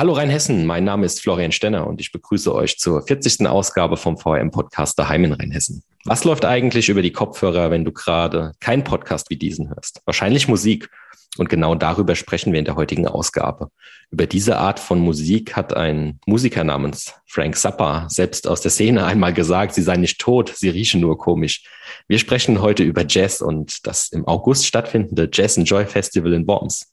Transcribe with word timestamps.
Hallo 0.00 0.14
Rheinhessen, 0.14 0.64
mein 0.64 0.84
Name 0.84 1.04
ist 1.04 1.20
Florian 1.20 1.52
Stenner 1.52 1.86
und 1.86 2.00
ich 2.00 2.10
begrüße 2.10 2.54
euch 2.54 2.78
zur 2.78 3.02
40. 3.02 3.46
Ausgabe 3.46 3.98
vom 3.98 4.16
VM-Podcast 4.16 4.98
daheim 4.98 5.24
in 5.24 5.32
Rheinhessen. 5.34 5.82
Was 6.06 6.24
läuft 6.24 6.46
eigentlich 6.46 6.88
über 6.88 7.02
die 7.02 7.12
Kopfhörer, 7.12 7.70
wenn 7.70 7.84
du 7.84 7.92
gerade 7.92 8.52
keinen 8.60 8.82
Podcast 8.82 9.28
wie 9.28 9.36
diesen 9.36 9.68
hörst? 9.68 10.00
Wahrscheinlich 10.06 10.48
Musik. 10.48 10.88
Und 11.36 11.50
genau 11.50 11.74
darüber 11.74 12.16
sprechen 12.16 12.54
wir 12.54 12.60
in 12.60 12.64
der 12.64 12.76
heutigen 12.76 13.06
Ausgabe. 13.06 13.70
Über 14.10 14.26
diese 14.26 14.56
Art 14.56 14.80
von 14.80 15.00
Musik 15.00 15.54
hat 15.54 15.76
ein 15.76 16.18
Musiker 16.24 16.64
namens 16.64 17.12
Frank 17.26 17.58
Zappa 17.58 18.08
selbst 18.08 18.48
aus 18.48 18.62
der 18.62 18.70
Szene 18.70 19.04
einmal 19.04 19.34
gesagt, 19.34 19.74
sie 19.74 19.82
seien 19.82 20.00
nicht 20.00 20.18
tot, 20.18 20.50
sie 20.56 20.70
riechen 20.70 21.02
nur 21.02 21.18
komisch. 21.18 21.64
Wir 22.08 22.18
sprechen 22.18 22.62
heute 22.62 22.84
über 22.84 23.04
Jazz 23.06 23.42
und 23.42 23.86
das 23.86 24.08
im 24.12 24.26
August 24.26 24.64
stattfindende 24.64 25.28
Jazz 25.30 25.58
and 25.58 25.68
Joy 25.68 25.84
Festival 25.84 26.32
in 26.32 26.46
Worms. 26.46 26.90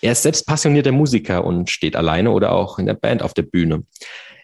Er 0.00 0.12
ist 0.12 0.22
selbst 0.22 0.46
passionierter 0.46 0.92
Musiker 0.92 1.44
und 1.44 1.70
steht 1.70 1.96
alleine 1.96 2.30
oder 2.30 2.52
auch 2.52 2.78
in 2.78 2.86
der 2.86 2.94
Band 2.94 3.22
auf 3.22 3.34
der 3.34 3.42
Bühne. 3.42 3.84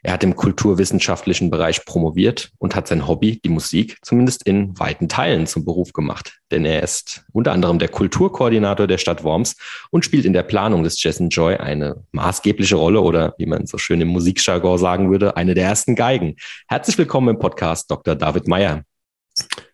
Er 0.02 0.12
hat 0.12 0.22
im 0.22 0.36
kulturwissenschaftlichen 0.36 1.48
Bereich 1.48 1.86
promoviert 1.86 2.50
und 2.58 2.74
hat 2.74 2.88
sein 2.88 3.08
Hobby, 3.08 3.40
die 3.42 3.48
Musik, 3.48 3.96
zumindest 4.02 4.46
in 4.46 4.78
weiten 4.78 5.08
Teilen 5.08 5.46
zum 5.46 5.64
Beruf 5.64 5.94
gemacht. 5.94 6.40
Denn 6.50 6.66
er 6.66 6.82
ist 6.82 7.24
unter 7.32 7.52
anderem 7.52 7.78
der 7.78 7.88
Kulturkoordinator 7.88 8.86
der 8.86 8.98
Stadt 8.98 9.24
Worms 9.24 9.56
und 9.90 10.04
spielt 10.04 10.26
in 10.26 10.34
der 10.34 10.42
Planung 10.42 10.84
des 10.84 11.02
Jazz 11.02 11.22
Joy 11.30 11.56
eine 11.56 12.04
maßgebliche 12.12 12.76
Rolle 12.76 13.00
oder, 13.00 13.34
wie 13.38 13.46
man 13.46 13.66
so 13.66 13.78
schön 13.78 14.00
im 14.02 14.08
Musikjargon 14.08 14.76
sagen 14.76 15.10
würde, 15.10 15.38
eine 15.38 15.54
der 15.54 15.64
ersten 15.64 15.94
Geigen. 15.94 16.36
Herzlich 16.68 16.98
willkommen 16.98 17.28
im 17.28 17.38
Podcast 17.38 17.90
Dr. 17.90 18.14
David 18.14 18.46
Meyer. 18.46 18.82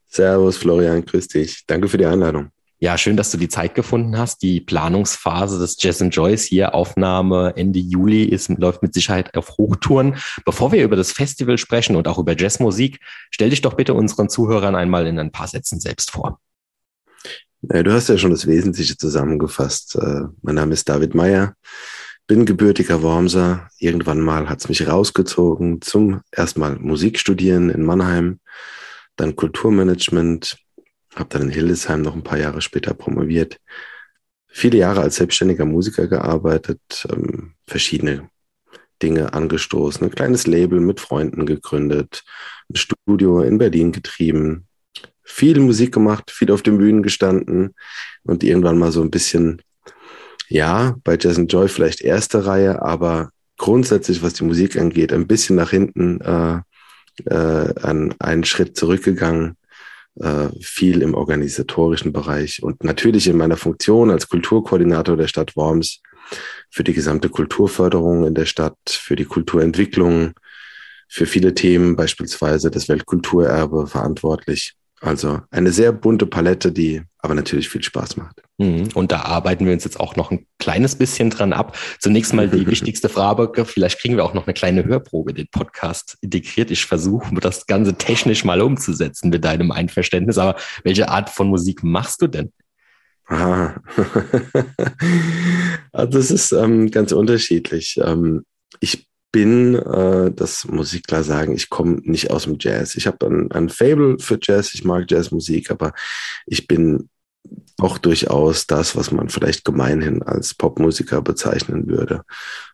Servus 0.07 0.59
Florian, 0.59 1.05
grüß 1.05 1.27
dich. 1.27 1.65
Danke 1.67 1.89
für 1.89 1.99
die 1.99 2.07
Einladung. 2.07 2.51
Ja, 2.83 2.97
schön, 2.97 3.19
dass 3.19 3.31
du 3.31 3.37
die 3.37 3.51
Zeit 3.51 3.75
gefunden 3.75 4.17
hast. 4.17 4.41
Die 4.41 4.59
Planungsphase 4.59 5.59
des 5.59 5.77
Jazz 5.79 6.01
and 6.01 6.17
Joyce 6.17 6.45
hier, 6.45 6.75
Aufnahme 6.75 7.53
Ende 7.57 7.79
Juli, 7.79 8.25
ist, 8.25 8.49
läuft 8.49 8.83
mit 8.83 8.95
Sicherheit 8.95 9.37
auf 9.37 9.59
Hochtouren. 9.59 10.17
Bevor 10.47 10.73
wir 10.73 10.83
über 10.83 10.97
das 10.97 11.13
Festival 11.13 11.59
sprechen 11.59 11.95
und 11.95 12.09
auch 12.09 12.19
über 12.19 12.35
Jazzmusik, 12.35 12.99
stell 13.31 13.51
dich 13.51 13.61
doch 13.61 13.75
bitte 13.75 13.93
unseren 13.93 14.31
Zuhörern 14.31 14.75
einmal 14.75 15.07
in 15.07 15.19
ein 15.19 15.31
paar 15.31 15.47
Sätzen 15.47 15.79
selbst 15.79 16.11
vor. 16.11 16.41
Du 17.61 17.93
hast 17.93 18.09
ja 18.09 18.17
schon 18.17 18.31
das 18.31 18.47
Wesentliche 18.47 18.97
zusammengefasst. 18.97 19.97
Äh, 19.97 20.23
mein 20.41 20.55
Name 20.55 20.73
ist 20.73 20.89
David 20.89 21.15
Meyer, 21.15 21.57
bin 22.27 22.47
gebürtiger 22.47 23.03
Wormser. 23.03 23.69
Irgendwann 23.79 24.23
mal 24.23 24.49
hat 24.49 24.61
es 24.61 24.71
mich 24.71 24.89
rausgezogen 24.89 25.83
zum 25.83 26.23
erstmal 26.33 26.77
Musik 26.77 27.19
studieren 27.19 27.69
in 27.69 27.85
Mannheim, 27.85 28.41
dann 29.17 29.37
Kulturmanagement, 29.37 30.57
habe 31.15 31.29
dann 31.31 31.43
in 31.43 31.51
Hildesheim 31.51 32.03
noch 32.03 32.15
ein 32.15 32.23
paar 32.23 32.39
Jahre 32.39 32.61
später 32.61 32.95
promoviert. 32.95 33.59
Viele 34.49 34.79
Jahre 34.79 35.01
als 35.01 35.17
selbstständiger 35.17 35.65
Musiker 35.65 36.09
gearbeitet, 36.09 36.81
ähm, 37.11 37.55
verschiedene 37.67 38.29
Dinge 39.03 39.33
angestoßen, 39.33 40.05
ein 40.05 40.15
kleines 40.15 40.47
Label 40.47 40.81
mit 40.81 41.01
Freunden 41.01 41.47
gegründet, 41.47 42.25
ein 42.69 42.77
Studio 42.77 43.41
in 43.43 43.59
Berlin 43.59 43.93
getrieben, 43.93 44.67
viel 45.23 45.61
Musik 45.61 45.95
gemacht, 45.95 46.31
viel 46.31 46.51
auf 46.51 46.63
den 46.63 46.79
Bühnen 46.79 47.03
gestanden 47.03 47.75
und 48.25 48.43
irgendwann 48.43 48.79
mal 48.79 48.93
so 48.93 49.03
ein 49.03 49.11
bisschen, 49.11 49.63
ja, 50.49 50.97
bei 51.05 51.17
Jazz 51.19 51.41
Joy 51.49 51.69
vielleicht 51.69 52.03
erste 52.03 52.45
Reihe, 52.45 52.83
aber 52.83 53.31
grundsätzlich, 53.57 54.23
was 54.23 54.35
die 54.35 54.45
Musik 54.45 54.77
angeht, 54.77 55.13
ein 55.13 55.27
bisschen 55.27 55.57
nach 55.57 55.71
hinten 55.71 56.21
äh, 56.21 56.61
äh, 57.27 57.75
an 57.83 58.15
einen 58.19 58.45
Schritt 58.45 58.77
zurückgegangen 58.77 59.57
viel 60.61 61.03
im 61.03 61.15
organisatorischen 61.15 62.13
Bereich 62.13 62.63
und 62.63 62.85
natürlich 62.85 63.27
in 63.27 63.37
meiner 63.37 63.57
Funktion 63.57 64.11
als 64.11 64.29
Kulturkoordinator 64.29 65.17
der 65.17 65.29
Stadt 65.29 65.57
Worms 65.57 66.01
für 66.71 66.85
die 66.85 66.93
gesamte 66.93 67.29
Kulturförderung 67.29 68.27
in 68.27 68.35
der 68.35 68.45
Stadt, 68.45 68.77
für 68.87 69.17
die 69.17 69.25
Kulturentwicklung, 69.25 70.35
für 71.09 71.27
viele 71.27 71.55
Themen, 71.55 71.97
beispielsweise 71.97 72.71
das 72.71 72.89
Weltkulturerbe 72.89 73.87
verantwortlich. 73.87 74.75
Also 75.03 75.41
eine 75.51 75.73
sehr 75.73 75.93
bunte 75.93 76.27
Palette, 76.27 76.73
die 76.73 77.03
aber 77.19 77.35
natürlich 77.35 77.71
viel 77.71 77.83
Spaß 77.83 78.19
macht. 78.19 78.43
Mhm. 78.59 78.91
Und 78.95 79.13
da 79.13 79.23
arbeiten 79.23 79.65
wir 79.65 79.73
uns 79.73 79.85
jetzt 79.85 79.99
auch 79.99 80.15
noch 80.17 80.31
ein 80.31 80.47
kleines 80.59 80.95
bisschen 80.95 81.31
dran 81.31 81.55
ab. 81.55 81.77
Zunächst 81.99 82.35
mal 82.35 82.49
die 82.49 82.67
wichtigste 82.67 83.09
Frage, 83.09 83.65
vielleicht 83.65 83.99
kriegen 83.99 84.17
wir 84.17 84.25
auch 84.25 84.35
noch 84.35 84.47
eine 84.47 84.53
kleine 84.53 84.85
Hörprobe 84.85 85.33
den 85.33 85.49
Podcast 85.51 86.19
integriert. 86.21 86.71
Ich 86.71 86.85
versuche 86.85 87.35
das 87.41 87.67
Ganze 87.67 87.95
technisch 87.95 88.45
mal 88.45 88.61
umzusetzen 88.61 89.31
mit 89.31 89.43
deinem 89.43 89.71
Einverständnis. 89.71 90.37
Aber 90.37 90.57
welche 90.85 91.09
Art 91.09 91.31
von 91.31 91.49
Musik 91.49 91.83
machst 91.83 92.21
du 92.21 92.27
denn? 92.27 92.53
Ah. 93.27 93.77
also 95.93 96.13
das 96.19 96.31
ist 96.31 96.53
ähm, 96.53 96.91
ganz 96.91 97.13
unterschiedlich. 97.13 97.99
Ähm, 98.03 98.45
ich 98.81 99.10
bin, 99.33 99.75
äh, 99.75 100.33
das 100.33 100.67
muss 100.67 100.93
ich 100.93 101.03
klar 101.03 101.23
sagen, 101.23 101.55
ich 101.55 101.71
komme 101.71 102.01
nicht 102.03 102.31
aus 102.31 102.45
dem 102.45 102.57
Jazz. 102.59 102.95
Ich 102.97 103.07
habe 103.07 103.27
ein, 103.27 103.51
ein 103.53 103.69
Fable 103.69 104.19
für 104.19 104.39
Jazz, 104.41 104.75
ich 104.75 104.85
mag 104.85 105.11
Jazzmusik, 105.11 105.71
aber 105.71 105.93
ich 106.47 106.67
bin 106.67 107.09
auch 107.79 107.99
durchaus 107.99 108.67
das, 108.67 108.97
was 108.97 109.11
man 109.11 109.29
vielleicht 109.29 109.65
gemeinhin 109.65 110.23
als 110.23 110.55
Popmusiker 110.55 111.23
bezeichnen 111.23 111.89
würde. 111.89 112.23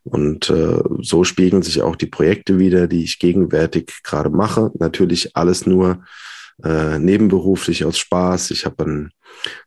Und 0.02 0.50
äh, 0.50 0.82
so 1.00 1.24
spiegeln 1.24 1.62
sich 1.62 1.82
auch 1.82 1.96
die 1.96 2.06
Projekte 2.06 2.58
wieder, 2.58 2.88
die 2.88 3.04
ich 3.04 3.18
gegenwärtig 3.18 4.02
gerade 4.02 4.30
mache. 4.30 4.72
Natürlich 4.78 5.36
alles 5.36 5.66
nur 5.66 6.04
äh, 6.64 6.98
nebenberuflich 6.98 7.84
aus 7.84 7.98
Spaß. 7.98 8.50
Ich 8.50 8.64
habe 8.64 8.84
ein 8.84 9.10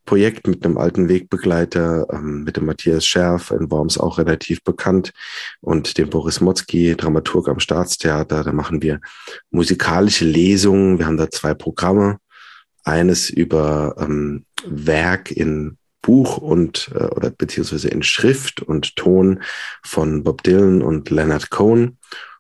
Projekt 0.06 0.48
mit 0.48 0.66
einem 0.66 0.78
alten 0.78 1.08
Wegbegleiter, 1.08 2.08
ähm, 2.12 2.44
mit 2.44 2.58
dem 2.58 2.66
Matthias 2.66 3.06
Scherf 3.06 3.52
in 3.52 3.70
Worms 3.70 3.98
auch 3.98 4.18
relativ 4.18 4.64
bekannt 4.64 5.14
und 5.62 5.98
dem 5.98 6.10
Boris 6.10 6.42
Motzki, 6.42 6.96
Dramaturg 6.96 7.48
am 7.48 7.60
Staatstheater. 7.60 8.44
Da 8.44 8.52
machen 8.52 8.82
wir 8.82 9.00
musikalische 9.52 10.26
Lesungen. 10.26 10.98
Wir 10.98 11.06
haben 11.06 11.18
da 11.18 11.30
zwei 11.30 11.54
Programme. 11.54 12.18
Eines 12.84 13.30
über 13.30 13.96
ähm, 14.00 14.46
Werk 14.66 15.32
in 15.32 15.78
Buch 16.02 16.38
und 16.38 16.90
äh, 16.96 17.04
oder 17.04 17.30
beziehungsweise 17.30 17.90
in 17.90 18.02
Schrift 18.04 18.62
und 18.62 18.96
Ton 18.96 19.42
von 19.84 20.24
Bob 20.24 20.44
Dylan 20.44 20.82
und 20.82 21.10
Leonard 21.10 21.52
Cohen 21.52 21.98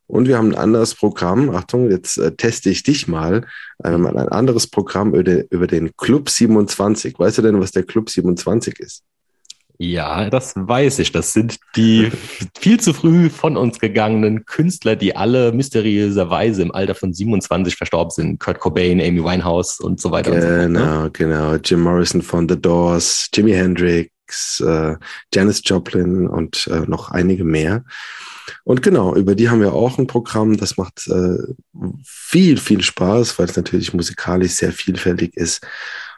und 0.10 0.28
wir 0.28 0.38
haben 0.38 0.50
ein 0.50 0.58
anderes 0.58 0.96
Programm. 0.96 1.52
Achtung, 1.52 1.92
jetzt 1.92 2.18
äh, 2.18 2.32
teste 2.32 2.72
ich 2.72 2.82
dich 2.82 3.08
mal. 3.08 3.46
Äh, 3.84 3.90
ein 3.90 4.18
anderes 4.18 4.66
Programm 4.66 5.14
über, 5.14 5.44
über 5.52 5.68
den 5.68 5.96
Club 5.98 6.30
27. 6.30 7.18
Weißt 7.18 7.38
du 7.38 7.42
denn, 7.44 7.60
was 7.60 7.72
der 7.72 7.84
Club 7.84 8.10
27 8.10 8.80
ist? 8.80 9.04
Ja, 9.78 10.30
das 10.32 10.56
weiß 10.56 10.98
ich. 11.00 11.12
Das 11.12 11.32
sind 11.32 11.58
die 11.76 12.12
viel 12.60 12.80
zu 12.80 12.94
früh 12.94 13.30
von 13.30 13.56
uns 13.56 13.80
gegangenen 13.80 14.46
Künstler, 14.46 14.96
die 14.96 15.16
alle 15.16 15.52
mysteriöserweise 15.52 16.64
im 16.64 16.74
Alter 16.74 16.96
von 16.96 17.14
27 17.14 17.76
verstorben 17.76 18.10
sind. 18.10 18.40
Kurt 18.40 18.60
Cobain, 18.60 19.00
Amy 19.00 19.24
Winehouse 19.24 19.80
und 19.80 20.02
so 20.02 20.10
weiter. 20.10 20.32
Genau, 20.32 20.42
so 20.42 20.48
fort, 20.48 20.72
ne? 20.72 21.12
genau. 21.14 21.56
Jim 21.64 21.82
Morrison 21.82 22.24
von 22.24 22.50
The 22.50 22.60
Doors, 22.60 23.30
Jimi 23.32 23.52
Hendrix, 23.52 24.10
äh, 24.66 24.96
Janis 25.34 25.62
Joplin 25.64 26.28
und 26.28 26.68
äh, 26.68 26.82
noch 26.82 27.12
einige 27.12 27.44
mehr. 27.44 27.84
Und 28.64 28.82
genau, 28.82 29.16
über 29.16 29.36
die 29.36 29.50
haben 29.50 29.62
wir 29.62 29.74
auch 29.74 29.98
ein 29.98 30.08
Programm. 30.08 30.58
Das 30.58 30.78
macht 30.78 31.08
äh, 31.08 31.38
viel, 32.04 32.58
viel 32.58 32.82
Spaß, 32.82 33.38
weil 33.38 33.48
es 33.48 33.56
natürlich 33.56 33.94
musikalisch 33.94 34.54
sehr 34.54 34.72
vielfältig 34.72 35.36
ist. 35.38 35.66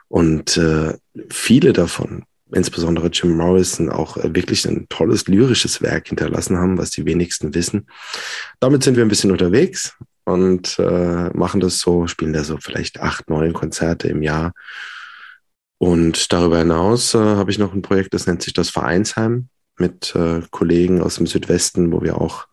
Und 0.08 0.58
äh, 0.58 0.98
viele 1.30 1.74
davon, 1.74 2.24
insbesondere 2.54 3.08
Jim 3.08 3.38
Morrison, 3.38 3.90
auch 3.90 4.18
äh, 4.18 4.36
wirklich 4.36 4.68
ein 4.68 4.88
tolles 4.90 5.28
lyrisches 5.28 5.82
Werk 5.82 6.10
hinterlassen 6.10 6.58
haben, 6.58 6.78
was 6.78 6.92
die 6.92 7.06
wenigsten 7.06 7.54
wissen. 7.54 7.88
Damit 8.60 8.84
sind 8.84 8.98
wir 8.98 9.06
ein 9.06 9.10
bisschen 9.10 9.32
unterwegs 9.32 9.94
und 10.26 10.78
äh, 10.80 11.30
machen 11.34 11.62
das 11.62 11.80
so, 11.80 12.08
spielen 12.08 12.34
da 12.34 12.44
so 12.44 12.58
vielleicht 12.60 13.00
acht, 13.00 13.30
neun 13.30 13.54
Konzerte 13.54 14.08
im 14.10 14.22
Jahr. 14.22 14.54
Und 15.82 16.32
darüber 16.32 16.60
hinaus 16.60 17.16
äh, 17.16 17.18
habe 17.18 17.50
ich 17.50 17.58
noch 17.58 17.74
ein 17.74 17.82
Projekt, 17.82 18.14
das 18.14 18.28
nennt 18.28 18.44
sich 18.44 18.54
das 18.54 18.70
Vereinsheim 18.70 19.48
mit 19.80 20.14
äh, 20.16 20.42
Kollegen 20.52 21.02
aus 21.02 21.16
dem 21.16 21.26
Südwesten, 21.26 21.92
wo 21.92 22.04
wir 22.04 22.22
auch 22.22 22.46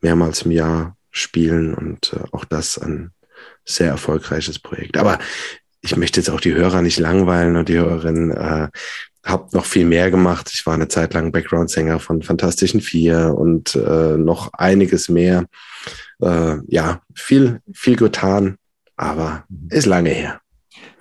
mehrmals 0.00 0.40
im 0.40 0.52
Jahr 0.52 0.96
spielen 1.10 1.74
und 1.74 2.14
äh, 2.14 2.24
auch 2.32 2.46
das 2.46 2.78
ein 2.78 3.10
sehr 3.66 3.88
erfolgreiches 3.88 4.58
Projekt. 4.58 4.96
Aber 4.96 5.18
ich 5.82 5.98
möchte 5.98 6.18
jetzt 6.18 6.30
auch 6.30 6.40
die 6.40 6.54
Hörer 6.54 6.80
nicht 6.80 6.98
langweilen 6.98 7.56
und 7.56 7.68
die 7.68 7.76
Hörerinnen. 7.78 8.30
Äh, 8.30 8.68
hab 9.22 9.52
noch 9.52 9.66
viel 9.66 9.84
mehr 9.84 10.10
gemacht. 10.10 10.50
Ich 10.54 10.64
war 10.64 10.72
eine 10.72 10.88
Zeit 10.88 11.12
lang 11.12 11.30
Background-Sänger 11.30 12.00
von 12.00 12.22
Fantastischen 12.22 12.80
Vier 12.80 13.34
und 13.36 13.76
äh, 13.76 14.16
noch 14.16 14.50
einiges 14.54 15.10
mehr. 15.10 15.44
Äh, 16.22 16.56
ja, 16.68 17.02
viel, 17.14 17.60
viel 17.70 17.96
getan, 17.96 18.56
aber 18.96 19.44
ist 19.68 19.84
lange 19.84 20.08
her. 20.08 20.41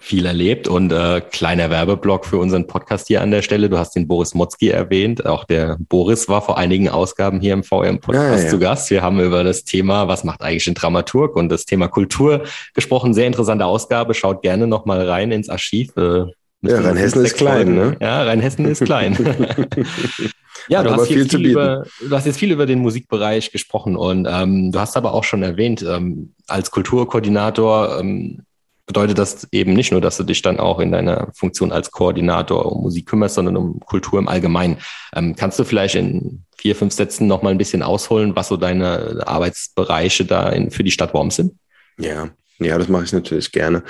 Viel 0.02 0.26
erlebt 0.26 0.68
und 0.68 0.92
äh, 0.92 1.22
kleiner 1.22 1.70
Werbeblock 1.70 2.26
für 2.26 2.40
unseren 2.40 2.66
Podcast 2.66 3.08
hier 3.08 3.22
an 3.22 3.30
der 3.30 3.44
Stelle. 3.44 3.70
Du 3.70 3.78
hast 3.78 3.96
den 3.96 4.08
Boris 4.08 4.34
Motzki 4.34 4.70
erwähnt. 4.70 5.28
Auch 5.28 5.44
der 5.44 5.78
Boris 5.80 6.28
war 6.28 6.42
vor 6.42 6.58
einigen 6.58 6.90
Ausgaben 6.90 7.40
hier 7.40 7.54
im 7.54 7.64
VM-Podcast 7.64 8.40
ja, 8.40 8.44
ja. 8.44 8.50
zu 8.50 8.58
Gast. 8.58 8.90
Wir 8.90 9.04
haben 9.04 9.20
über 9.20 9.44
das 9.44 9.64
Thema, 9.64 10.08
was 10.08 10.24
macht 10.24 10.42
eigentlich 10.42 10.66
ein 10.66 10.74
Dramaturg 10.74 11.36
und 11.36 11.50
das 11.50 11.66
Thema 11.66 11.88
Kultur 11.88 12.44
gesprochen. 12.74 13.14
Sehr 13.14 13.28
interessante 13.28 13.66
Ausgabe. 13.66 14.16
Schaut 14.16 14.42
gerne 14.42 14.66
noch 14.66 14.86
mal 14.86 15.08
rein 15.08 15.32
ins 15.32 15.50
Archiv. 15.50 15.96
Äh, 15.96 16.26
ja, 16.64 16.80
Rheinhessen 16.80 17.24
ist 17.24 17.38
klein, 17.38 17.76
ne? 17.76 17.96
Ja, 18.02 18.24
Rheinhessen 18.24 18.66
ist 18.66 18.84
klein. 18.84 19.16
ja, 20.68 20.82
du 20.82 20.92
hast, 20.92 21.08
viel 21.08 21.30
viel 21.30 21.46
über, 21.46 21.86
du 22.00 22.16
hast, 22.16 22.26
jetzt 22.26 22.40
viel 22.40 22.52
über 22.52 22.66
den 22.66 22.80
Musikbereich 22.80 23.52
gesprochen 23.52 23.96
und 23.96 24.28
ähm, 24.30 24.72
du 24.72 24.80
hast 24.80 24.98
aber 24.98 25.14
auch 25.14 25.24
schon 25.24 25.44
erwähnt, 25.44 25.84
ähm, 25.88 26.34
als 26.48 26.72
Kulturkoordinator 26.72 28.00
ähm, 28.00 28.44
bedeutet 28.86 29.18
das 29.18 29.48
eben 29.52 29.74
nicht 29.74 29.92
nur, 29.92 30.02
dass 30.02 30.18
du 30.18 30.24
dich 30.24 30.42
dann 30.42 30.60
auch 30.60 30.80
in 30.80 30.92
deiner 30.92 31.30
Funktion 31.34 31.72
als 31.72 31.92
Koordinator 31.92 32.72
um 32.72 32.84
Musik 32.84 33.08
kümmerst, 33.08 33.36
sondern 33.36 33.58
um 33.58 33.80
Kultur 33.80 34.20
im 34.20 34.28
Allgemeinen. 34.28 34.78
Ähm, 35.14 35.36
kannst 35.36 35.60
du 35.60 35.64
vielleicht 35.64 35.96
in 35.96 36.44
vier, 36.58 36.76
fünf 36.76 36.94
Sätzen 36.94 37.28
noch 37.28 37.42
mal 37.42 37.50
ein 37.50 37.58
bisschen 37.58 37.84
ausholen, 37.84 38.36
was 38.36 38.48
so 38.48 38.58
deine 38.58 39.24
Arbeitsbereiche 39.26 40.26
da 40.26 40.50
in, 40.50 40.72
für 40.72 40.84
die 40.84 40.92
Stadt 40.92 41.14
Worms 41.14 41.36
sind? 41.36 41.54
Ja, 41.98 42.30
ja, 42.60 42.78
das 42.78 42.88
mache 42.88 43.04
ich 43.04 43.14
natürlich 43.14 43.52
gerne. 43.52 43.84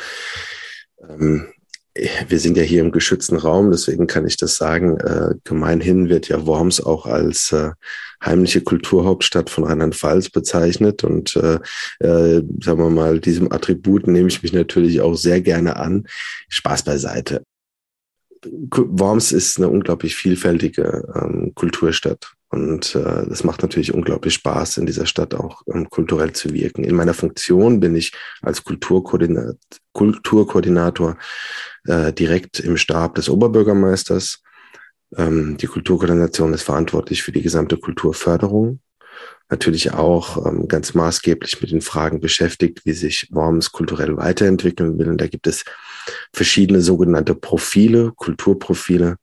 Ähm, 1.08 1.52
wir 1.94 2.40
sind 2.40 2.56
ja 2.56 2.64
hier 2.64 2.82
im 2.82 2.92
geschützten 2.92 3.36
Raum, 3.36 3.72
deswegen 3.72 4.08
kann 4.08 4.26
ich 4.26 4.38
das 4.38 4.56
sagen. 4.56 4.98
Äh, 4.98 5.36
gemeinhin 5.44 6.10
wird 6.10 6.30
ja 6.30 6.46
Worms 6.46 6.82
auch 6.82 7.06
als 7.06 7.52
äh, 7.52 7.72
heimliche 8.24 8.62
Kulturhauptstadt 8.62 9.50
von 9.50 9.66
Rheinland-Pfalz 9.66 10.30
bezeichnet. 10.30 11.04
Und 11.04 11.36
äh, 11.36 11.60
äh, 12.00 12.44
sagen 12.62 12.80
wir 12.80 12.90
mal, 12.90 13.20
diesem 13.20 13.52
Attribut 13.52 14.08
nehme 14.08 14.30
ich 14.30 14.42
mich 14.42 14.54
natürlich 14.54 15.02
auch 15.02 15.16
sehr 15.16 15.42
gerne 15.42 15.76
an. 15.78 16.08
Spaß 16.50 16.84
beiseite. 16.84 17.44
Worms 18.44 19.32
ist 19.32 19.58
eine 19.58 19.70
unglaublich 19.70 20.16
vielfältige 20.16 21.08
ähm, 21.14 21.52
Kulturstadt. 21.54 22.34
Und 22.50 22.96
äh, 22.96 23.26
das 23.28 23.46
macht 23.46 23.62
natürlich 23.62 23.94
unglaublich 23.94 24.34
Spaß, 24.34 24.78
in 24.78 24.86
dieser 24.86 25.06
Stadt 25.06 25.34
auch 25.34 25.62
ähm, 25.74 25.90
kulturell 25.90 26.34
zu 26.34 26.54
wirken. 26.54 26.84
In 26.84 26.96
meiner 26.96 27.14
Funktion 27.14 27.80
bin 27.80 27.96
ich 27.96 28.12
als 28.42 28.64
Kulturkoordinator, 28.64 29.56
Kulturkoordinator 29.94 31.18
äh, 31.88 32.14
direkt 32.14 32.60
im 32.60 32.78
Stab 32.78 33.16
des 33.16 33.30
Oberbürgermeisters. 33.30 34.42
Ähm, 35.18 35.58
die 35.58 35.68
Kulturkoordination 35.68 36.54
ist 36.54 36.64
verantwortlich 36.64 37.24
für 37.24 37.32
die 37.32 37.42
gesamte 37.42 37.78
Kulturförderung. 37.78 38.80
Natürlich 39.50 39.92
auch 39.92 40.46
ähm, 40.46 40.68
ganz 40.68 40.94
maßgeblich 40.94 41.62
mit 41.62 41.72
den 41.72 41.82
Fragen 41.82 42.22
beschäftigt, 42.22 42.86
wie 42.86 42.94
sich 42.94 43.28
Worms 43.32 43.72
kulturell 43.72 44.16
weiterentwickeln 44.16 44.98
will. 44.98 45.10
Und 45.10 45.20
da 45.20 45.28
gibt 45.28 45.48
es 45.48 45.66
verschiedene 46.34 46.82
sogenannte 46.82 47.36
Profile, 47.36 48.14
Kulturprofile. 48.16 49.18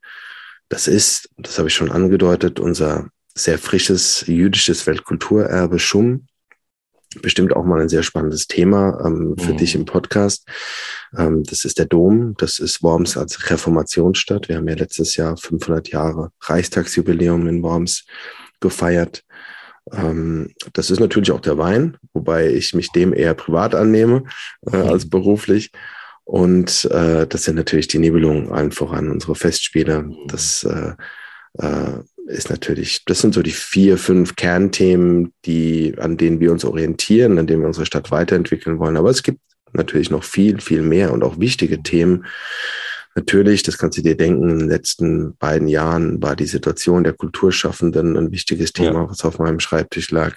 Das 0.69 0.87
ist, 0.87 1.29
das 1.37 1.57
habe 1.57 1.67
ich 1.67 1.73
schon 1.73 1.91
angedeutet, 1.91 2.59
unser 2.59 3.09
sehr 3.35 3.57
frisches 3.57 4.25
jüdisches 4.27 4.85
Weltkulturerbe 4.85 5.79
Schum. 5.79 6.27
Bestimmt 7.21 7.55
auch 7.55 7.65
mal 7.65 7.81
ein 7.81 7.89
sehr 7.89 8.03
spannendes 8.03 8.47
Thema 8.47 9.03
ähm, 9.03 9.35
für 9.37 9.53
mhm. 9.53 9.57
dich 9.57 9.73
im 9.73 9.85
Podcast. 9.85 10.47
Ähm, 11.17 11.43
das 11.43 11.65
ist 11.65 11.79
der 11.79 11.87
Dom. 11.87 12.35
Das 12.37 12.59
ist 12.59 12.83
Worms 12.83 13.17
als 13.17 13.49
Reformationsstadt. 13.49 14.47
Wir 14.47 14.57
haben 14.57 14.67
ja 14.67 14.75
letztes 14.75 15.15
Jahr 15.15 15.35
500 15.35 15.89
Jahre 15.89 16.31
Reichstagsjubiläum 16.41 17.47
in 17.47 17.63
Worms 17.63 18.05
gefeiert. 18.59 19.23
Ähm, 19.91 20.53
das 20.73 20.91
ist 20.91 20.99
natürlich 20.99 21.31
auch 21.31 21.41
der 21.41 21.57
Wein, 21.57 21.97
wobei 22.13 22.49
ich 22.49 22.73
mich 22.73 22.91
dem 22.91 23.13
eher 23.13 23.33
privat 23.33 23.73
annehme 23.73 24.25
äh, 24.71 24.77
mhm. 24.77 24.89
als 24.89 25.09
beruflich. 25.09 25.71
Und 26.25 26.85
äh, 26.91 27.25
das 27.25 27.43
sind 27.43 27.55
natürlich 27.55 27.87
die 27.87 27.97
Nibelungen 27.97 28.51
allen 28.51 28.71
voran, 28.71 29.09
unsere 29.09 29.33
Festspiele. 29.33 30.03
Mhm. 30.03 30.15
Das 30.27 30.63
äh, 30.63 30.93
äh, 31.57 32.03
ist 32.29 32.49
natürlich, 32.49 33.03
das 33.05 33.19
sind 33.19 33.33
so 33.33 33.41
die 33.41 33.51
vier, 33.51 33.97
fünf 33.97 34.35
Kernthemen, 34.35 35.33
die, 35.45 35.95
an 35.97 36.15
denen 36.17 36.39
wir 36.39 36.51
uns 36.51 36.63
orientieren, 36.63 37.39
an 37.39 37.47
denen 37.47 37.61
wir 37.61 37.67
unsere 37.67 37.85
Stadt 37.85 38.11
weiterentwickeln 38.11 38.79
wollen. 38.79 38.97
Aber 38.97 39.09
es 39.09 39.23
gibt 39.23 39.39
natürlich 39.73 40.11
noch 40.11 40.23
viel, 40.23 40.61
viel 40.61 40.81
mehr 40.81 41.11
und 41.11 41.23
auch 41.23 41.39
wichtige 41.39 41.81
Themen. 41.81 42.25
Natürlich, 43.15 43.63
das 43.63 43.77
kannst 43.77 43.97
du 43.97 44.03
dir 44.03 44.15
denken, 44.15 44.49
in 44.49 44.59
den 44.59 44.69
letzten 44.69 45.35
beiden 45.37 45.67
Jahren 45.67 46.21
war 46.21 46.35
die 46.35 46.45
Situation 46.45 47.03
der 47.03 47.13
Kulturschaffenden 47.13 48.15
ein 48.15 48.31
wichtiges 48.31 48.73
Thema, 48.73 49.01
ja. 49.01 49.09
was 49.09 49.25
auf 49.25 49.39
meinem 49.39 49.59
Schreibtisch 49.59 50.11
lag. 50.11 50.35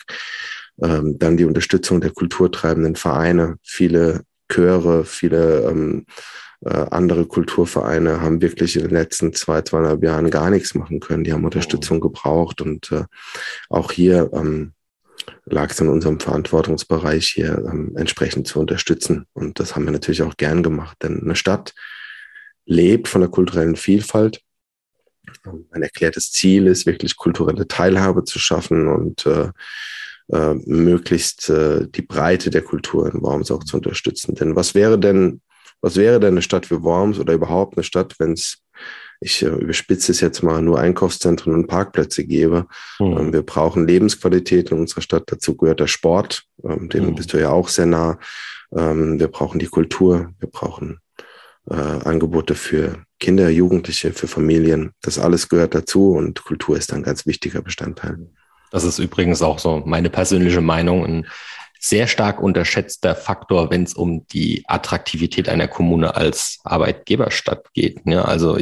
Ähm, 0.82 1.18
dann 1.18 1.36
die 1.36 1.44
Unterstützung 1.44 2.00
der 2.00 2.10
kulturtreibenden 2.10 2.96
Vereine, 2.96 3.56
viele 3.62 4.22
Chöre, 4.50 5.04
viele 5.04 5.68
ähm, 5.68 6.06
äh, 6.06 6.51
andere 6.64 7.26
Kulturvereine 7.26 8.20
haben 8.20 8.40
wirklich 8.40 8.76
in 8.76 8.82
den 8.82 8.92
letzten 8.92 9.32
zwei, 9.32 9.62
zweieinhalb 9.62 10.02
Jahren 10.04 10.30
gar 10.30 10.50
nichts 10.50 10.74
machen 10.74 11.00
können. 11.00 11.24
Die 11.24 11.32
haben 11.32 11.44
Unterstützung 11.44 11.98
oh. 11.98 12.08
gebraucht 12.08 12.60
und 12.60 12.92
äh, 12.92 13.04
auch 13.68 13.90
hier 13.90 14.30
ähm, 14.32 14.72
lag 15.44 15.70
es 15.70 15.80
in 15.80 15.88
unserem 15.88 16.20
Verantwortungsbereich 16.20 17.26
hier 17.26 17.58
ähm, 17.70 17.96
entsprechend 17.96 18.46
zu 18.46 18.60
unterstützen. 18.60 19.26
Und 19.32 19.60
das 19.60 19.74
haben 19.74 19.84
wir 19.84 19.92
natürlich 19.92 20.22
auch 20.22 20.36
gern 20.36 20.62
gemacht, 20.62 20.98
denn 21.02 21.22
eine 21.22 21.36
Stadt 21.36 21.74
lebt 22.64 23.08
von 23.08 23.20
der 23.20 23.30
kulturellen 23.30 23.76
Vielfalt. 23.76 24.40
Ein 25.70 25.82
erklärtes 25.82 26.30
Ziel 26.30 26.66
ist 26.66 26.86
wirklich 26.86 27.16
kulturelle 27.16 27.66
Teilhabe 27.66 28.24
zu 28.24 28.38
schaffen 28.38 28.88
und 28.88 29.26
äh, 29.26 29.50
äh, 30.32 30.54
möglichst 30.66 31.48
äh, 31.50 31.88
die 31.88 32.02
Breite 32.02 32.50
der 32.50 32.62
Kultur 32.62 33.12
in 33.12 33.20
Worms 33.22 33.50
auch 33.50 33.64
zu 33.64 33.76
unterstützen. 33.76 34.34
Denn 34.34 34.56
was 34.56 34.74
wäre 34.74 34.98
denn 34.98 35.40
was 35.82 35.96
wäre 35.96 36.20
denn 36.20 36.34
eine 36.34 36.42
Stadt 36.42 36.70
wie 36.70 36.82
Worms 36.82 37.18
oder 37.18 37.34
überhaupt 37.34 37.76
eine 37.76 37.84
Stadt, 37.84 38.14
wenn 38.18 38.32
es, 38.32 38.62
ich 39.20 39.42
äh, 39.42 39.48
überspitze 39.48 40.12
es 40.12 40.20
jetzt 40.20 40.42
mal, 40.42 40.62
nur 40.62 40.78
Einkaufszentren 40.78 41.52
und 41.52 41.66
Parkplätze 41.66 42.24
gäbe? 42.24 42.66
Mhm. 42.98 43.18
Ähm, 43.18 43.32
wir 43.32 43.42
brauchen 43.42 43.86
Lebensqualität 43.86 44.70
in 44.70 44.78
unserer 44.78 45.02
Stadt. 45.02 45.24
Dazu 45.26 45.56
gehört 45.56 45.80
der 45.80 45.88
Sport, 45.88 46.44
ähm, 46.64 46.88
dem 46.88 47.06
mhm. 47.06 47.14
bist 47.16 47.32
du 47.32 47.40
ja 47.40 47.50
auch 47.50 47.68
sehr 47.68 47.86
nah. 47.86 48.18
Ähm, 48.74 49.18
wir 49.20 49.28
brauchen 49.28 49.58
die 49.58 49.66
Kultur, 49.66 50.30
wir 50.38 50.48
brauchen 50.48 51.00
äh, 51.68 51.74
Angebote 51.74 52.54
für 52.54 53.04
Kinder, 53.18 53.50
Jugendliche, 53.50 54.12
für 54.12 54.28
Familien. 54.28 54.92
Das 55.02 55.18
alles 55.18 55.48
gehört 55.48 55.74
dazu 55.74 56.12
und 56.12 56.44
Kultur 56.44 56.76
ist 56.76 56.92
ein 56.92 57.02
ganz 57.02 57.26
wichtiger 57.26 57.60
Bestandteil. 57.60 58.18
Das 58.70 58.84
ist 58.84 58.98
übrigens 58.98 59.42
auch 59.42 59.58
so 59.58 59.82
meine 59.84 60.10
persönliche 60.10 60.62
Meinung. 60.62 61.04
Ein 61.04 61.26
sehr 61.82 62.06
stark 62.06 62.40
unterschätzter 62.40 63.16
Faktor, 63.16 63.70
wenn 63.70 63.82
es 63.82 63.94
um 63.94 64.24
die 64.28 64.62
Attraktivität 64.68 65.48
einer 65.48 65.66
Kommune 65.66 66.14
als 66.14 66.60
Arbeitgeberstadt 66.62 67.74
geht. 67.74 68.00
Ja, 68.04 68.22
also 68.22 68.56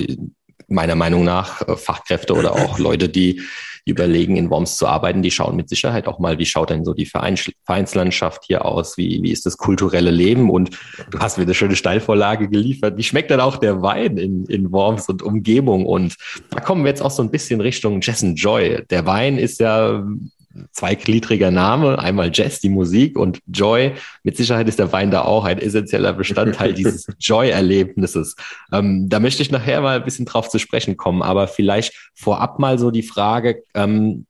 meiner 0.69 0.95
Meinung 0.95 1.25
nach 1.25 1.61
äh, 1.69 1.77
Fachkräfte 1.77 2.35
oder 2.35 2.53
auch 2.53 2.79
Leute, 2.79 3.09
die 3.11 3.43
überlegen, 3.85 4.37
in 4.37 4.51
Worms 4.51 4.77
zu 4.77 4.87
arbeiten, 4.87 5.23
die 5.23 5.31
schauen 5.31 5.57
mit 5.57 5.69
Sicherheit 5.69 6.07
auch 6.07 6.19
mal, 6.19 6.39
wie 6.39 6.47
schaut 6.47 6.71
denn 6.71 6.85
so 6.85 6.95
die 6.95 7.07
Vereins 7.07 7.51
Vereinslandschaft 7.65 8.45
hier 8.47 8.65
aus, 8.65 8.97
wie, 8.97 9.23
wie 9.23 9.33
ist 9.33 9.45
das 9.47 9.57
kulturelle 9.57 10.11
Leben 10.11 10.51
und 10.51 10.71
du 11.11 11.19
hast 11.19 11.39
mir 11.39 11.45
eine 11.45 11.55
schöne 11.55 11.77
Steilvorlage 11.77 12.49
geliefert. 12.49 12.97
Wie 12.97 13.03
schmeckt 13.03 13.31
denn 13.31 13.41
auch 13.41 13.57
der 13.57 13.83
Wein 13.83 14.17
in, 14.17 14.45
in 14.47 14.71
Worms 14.71 15.09
und 15.09 15.23
Umgebung? 15.23 15.87
Und 15.87 16.17
da 16.51 16.61
kommen 16.61 16.85
wir 16.85 16.91
jetzt 16.91 17.03
auch 17.03 17.11
so 17.11 17.23
ein 17.23 17.31
bisschen 17.31 17.61
Richtung 17.61 18.01
Jess 18.01 18.23
and 18.23 18.39
Joy. 18.39 18.85
Der 18.89 19.07
Wein 19.07 19.39
ist 19.39 19.61
ja 19.61 20.05
zweigliedriger 20.73 21.51
Name, 21.51 21.99
einmal 21.99 22.31
Jazz, 22.33 22.61
die 22.61 22.69
Musik 22.69 23.19
und 23.19 23.41
Joy. 23.47 23.93
Mit 24.23 24.37
Sicherheit 24.37 24.69
ist 24.69 24.79
der 24.79 24.93
Wein 24.93 25.11
da 25.11 25.23
auch 25.23 25.45
ein 25.45 25.59
essentieller 25.59 26.13
Bestandteil 26.13 26.75
dieses 26.75 27.07
Joy-Erlebnisses. 27.19 28.37
Ähm, 28.73 29.09
da 29.09 29.21
möchte 29.21 29.43
ich 29.43 29.51
nachher 29.51 29.81
mal 29.81 29.97
ein 29.97 30.05
bisschen 30.05 30.27
drauf 30.27 30.49
zu 30.49 30.59
sprechen 30.59 30.97
kommen, 30.97 31.23
aber 31.23 31.49
vielleicht 31.49 32.11
vorab 32.15 32.59
mal 32.59 32.79
so 32.79 32.91
die 32.91 33.03
Frage, 33.03 33.63
ähm, 33.75 34.27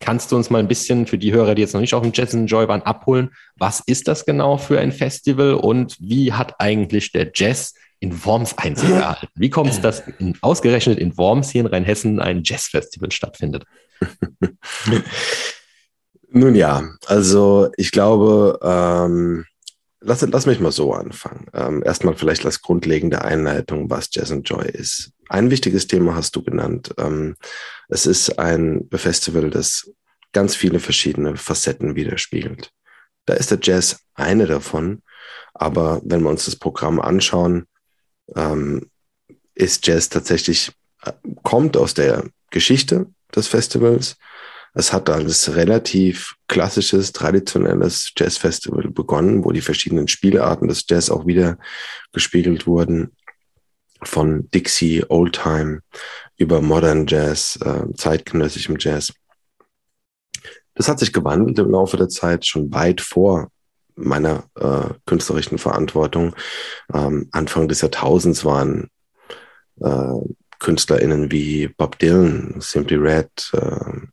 kannst 0.00 0.32
du 0.32 0.36
uns 0.36 0.50
mal 0.50 0.58
ein 0.58 0.68
bisschen 0.68 1.06
für 1.06 1.16
die 1.16 1.32
Hörer, 1.32 1.54
die 1.54 1.62
jetzt 1.62 1.74
noch 1.74 1.80
nicht 1.80 1.94
auf 1.94 2.02
dem 2.02 2.12
Jazz 2.14 2.34
and 2.34 2.50
Joy 2.50 2.68
waren, 2.68 2.82
abholen? 2.82 3.30
Was 3.56 3.80
ist 3.80 4.08
das 4.08 4.26
genau 4.26 4.58
für 4.58 4.78
ein 4.78 4.92
Festival 4.92 5.54
und 5.54 5.96
wie 6.00 6.32
hat 6.32 6.56
eigentlich 6.58 7.12
der 7.12 7.30
Jazz 7.34 7.74
in 8.00 8.24
Worms 8.24 8.58
Einzug 8.58 8.90
erhalten? 8.90 9.28
Wie 9.36 9.48
kommt 9.48 9.70
es, 9.70 9.80
dass 9.80 10.02
in, 10.18 10.36
ausgerechnet 10.42 10.98
in 10.98 11.16
Worms 11.16 11.50
hier 11.50 11.60
in 11.60 11.68
Rheinhessen 11.68 12.20
ein 12.20 12.42
Jazzfestival 12.44 13.12
stattfindet? 13.12 13.64
Nun 16.34 16.54
ja, 16.54 16.82
also 17.06 17.70
ich 17.76 17.90
glaube, 17.90 18.58
ähm, 18.62 19.44
lass, 20.00 20.22
lass 20.22 20.46
mich 20.46 20.60
mal 20.60 20.72
so 20.72 20.94
anfangen. 20.94 21.46
Ähm, 21.52 21.82
erstmal 21.84 22.14
vielleicht 22.14 22.46
als 22.46 22.62
grundlegende 22.62 23.22
Einleitung, 23.22 23.90
was 23.90 24.08
Jazz 24.10 24.32
and 24.32 24.48
Joy 24.48 24.66
ist. 24.66 25.12
Ein 25.28 25.50
wichtiges 25.50 25.86
Thema 25.86 26.14
hast 26.14 26.34
du 26.34 26.42
genannt. 26.42 26.94
Ähm, 26.96 27.36
es 27.88 28.06
ist 28.06 28.38
ein 28.38 28.88
Festival, 28.94 29.50
das 29.50 29.90
ganz 30.32 30.56
viele 30.56 30.80
verschiedene 30.80 31.36
Facetten 31.36 31.96
widerspiegelt. 31.96 32.70
Da 33.26 33.34
ist 33.34 33.50
der 33.50 33.58
Jazz 33.60 34.00
eine 34.14 34.46
davon, 34.46 35.02
aber 35.52 36.00
wenn 36.02 36.22
wir 36.22 36.30
uns 36.30 36.46
das 36.46 36.56
Programm 36.56 36.98
anschauen, 36.98 37.66
ähm, 38.34 38.90
ist 39.54 39.86
Jazz 39.86 40.08
tatsächlich, 40.08 40.72
äh, 41.04 41.12
kommt 41.42 41.76
aus 41.76 41.92
der 41.92 42.24
Geschichte 42.50 43.06
des 43.34 43.48
Festivals, 43.48 44.16
Es 44.74 44.92
hat 44.92 45.10
als 45.10 45.54
relativ 45.54 46.34
klassisches, 46.48 47.12
traditionelles 47.12 48.12
Jazzfestival 48.16 48.88
begonnen, 48.88 49.44
wo 49.44 49.52
die 49.52 49.60
verschiedenen 49.60 50.08
Spielarten 50.08 50.68
des 50.68 50.84
Jazz 50.88 51.10
auch 51.10 51.26
wieder 51.26 51.58
gespiegelt 52.12 52.66
wurden. 52.66 53.14
Von 54.02 54.50
Dixie, 54.50 55.04
Oldtime 55.08 55.80
über 56.36 56.60
Modern 56.60 57.06
Jazz, 57.06 57.58
äh, 57.62 57.84
zeitgenössischem 57.94 58.76
Jazz. 58.78 59.12
Das 60.74 60.88
hat 60.88 60.98
sich 60.98 61.12
gewandelt 61.12 61.58
im 61.58 61.70
Laufe 61.70 61.96
der 61.96 62.08
Zeit, 62.08 62.46
schon 62.46 62.72
weit 62.72 63.00
vor 63.00 63.48
meiner 63.94 64.44
äh, 64.58 64.94
künstlerischen 65.06 65.58
Verantwortung. 65.58 66.34
Ähm, 66.92 67.28
Anfang 67.30 67.68
des 67.68 67.82
Jahrtausends 67.82 68.44
waren 68.44 68.88
äh, 69.80 70.14
KünstlerInnen 70.58 71.30
wie 71.30 71.68
Bob 71.68 71.98
Dylan, 71.98 72.54
Simply 72.58 72.96
Red, 72.96 73.50
äh, 73.52 74.06